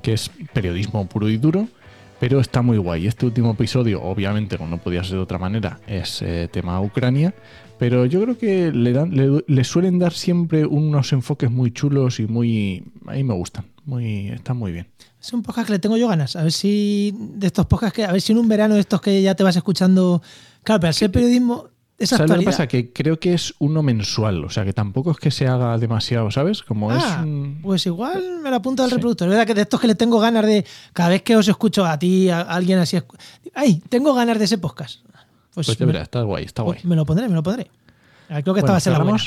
[0.00, 1.66] que es periodismo puro y duro,
[2.20, 3.08] pero está muy guay.
[3.08, 7.34] Este último episodio, obviamente, como no podía ser de otra manera, es eh, tema Ucrania,
[7.82, 12.20] pero yo creo que le, dan, le, le suelen dar siempre unos enfoques muy chulos
[12.20, 12.84] y muy...
[13.08, 14.86] A mí me gustan, muy, están muy bien.
[15.20, 16.36] Es un podcast que le tengo yo ganas.
[16.36, 19.00] A ver si de estos podcasts que, a ver si en un verano de estos
[19.00, 20.22] que ya te vas escuchando.
[20.62, 22.68] Claro, pero ser periodismo, esa ¿Sabes lo que pasa?
[22.68, 26.30] Que creo que es uno mensual, o sea que tampoco es que se haga demasiado,
[26.30, 26.62] ¿sabes?
[26.62, 27.58] Como es Ah, un...
[27.62, 28.94] Pues igual me lo apunto al Sí.
[28.94, 29.26] reproductor.
[29.26, 30.64] Es verdad que de estos que le tengo ganas de.
[30.92, 32.96] Cada vez que os escucho a ti, a alguien así.
[33.54, 33.82] ¡Ay!
[33.88, 35.00] Tengo ganas de ese podcast.
[35.54, 36.80] Pues, Pues está guay, está guay.
[36.84, 37.70] me lo pondré, me lo pondré.
[38.28, 39.22] Ah, Creo que esta Bueno, va a ser la buena.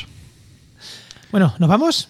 [1.32, 2.10] Bueno, ¿nos vamos?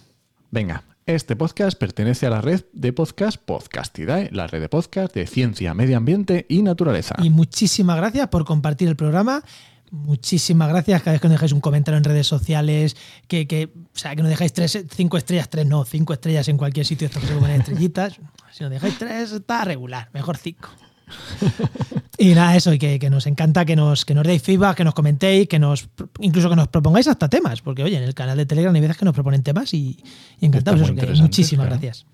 [0.52, 5.28] Venga, Este podcast pertenece a la red de podcast Podcastidae, la red de podcast de
[5.28, 7.16] ciencia, medio ambiente y naturaleza.
[7.22, 9.44] Y muchísimas gracias por compartir el programa.
[9.92, 12.96] Muchísimas gracias cada vez que nos dejáis un comentario en redes sociales,
[13.28, 16.58] que, que, o sea, que nos dejáis tres, cinco estrellas, tres no, cinco estrellas en
[16.58, 18.20] cualquier sitio, esto que se ponen estrellitas.
[18.52, 20.70] Si nos dejáis tres, está regular, mejor cinco.
[22.18, 24.84] y nada, eso, y que, que, nos encanta que nos, que nos deis feedback, que
[24.84, 25.88] nos comentéis, que nos
[26.20, 28.98] incluso que nos propongáis hasta temas, porque oye, en el canal de Telegram hay veces
[28.98, 29.98] que nos proponen temas y,
[30.40, 30.82] y encantados.
[30.82, 31.82] Eso, que muchísimas claro.
[31.82, 32.06] gracias.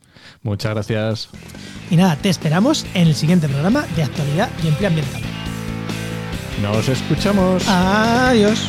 [0.43, 1.29] Muchas gracias.
[1.89, 5.21] Y nada, te esperamos en el siguiente programa de actualidad y empleo ambiental.
[6.61, 7.67] Nos escuchamos.
[7.67, 8.67] Adiós.